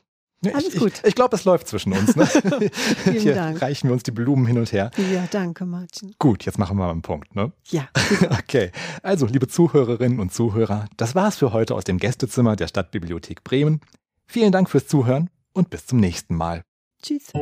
Alles 0.52 0.74
ich, 0.74 0.78
gut. 0.78 0.92
Ich, 1.02 1.08
ich 1.08 1.14
glaube, 1.14 1.34
es 1.36 1.46
läuft 1.46 1.66
zwischen 1.68 1.94
uns. 1.94 2.14
Ne? 2.14 2.26
Vielen 3.04 3.18
Hier 3.20 3.34
Dank. 3.34 3.62
reichen 3.62 3.88
wir 3.88 3.94
uns 3.94 4.02
die 4.02 4.10
Blumen 4.10 4.44
hin 4.44 4.58
und 4.58 4.70
her. 4.72 4.90
Ja, 5.14 5.24
danke, 5.30 5.64
Martin. 5.64 6.14
Gut, 6.18 6.44
jetzt 6.44 6.58
machen 6.58 6.76
wir 6.76 6.84
mal 6.84 6.90
einen 6.90 7.00
Punkt. 7.00 7.34
Ne? 7.34 7.52
Ja. 7.70 7.88
Okay, 8.38 8.70
also 9.02 9.24
liebe 9.24 9.48
Zuhörerinnen 9.48 10.20
und 10.20 10.34
Zuhörer, 10.34 10.84
das 10.98 11.14
war's 11.14 11.36
für 11.38 11.54
heute 11.54 11.74
aus 11.74 11.84
dem 11.84 11.98
Gästezimmer 11.98 12.56
der 12.56 12.68
Stadtbibliothek 12.68 13.42
Bremen. 13.44 13.80
Vielen 14.26 14.52
Dank 14.52 14.68
fürs 14.68 14.86
Zuhören 14.86 15.30
und 15.54 15.70
bis 15.70 15.86
zum 15.86 16.00
nächsten 16.00 16.34
Mal. 16.34 16.64
Tschüss. 17.02 17.32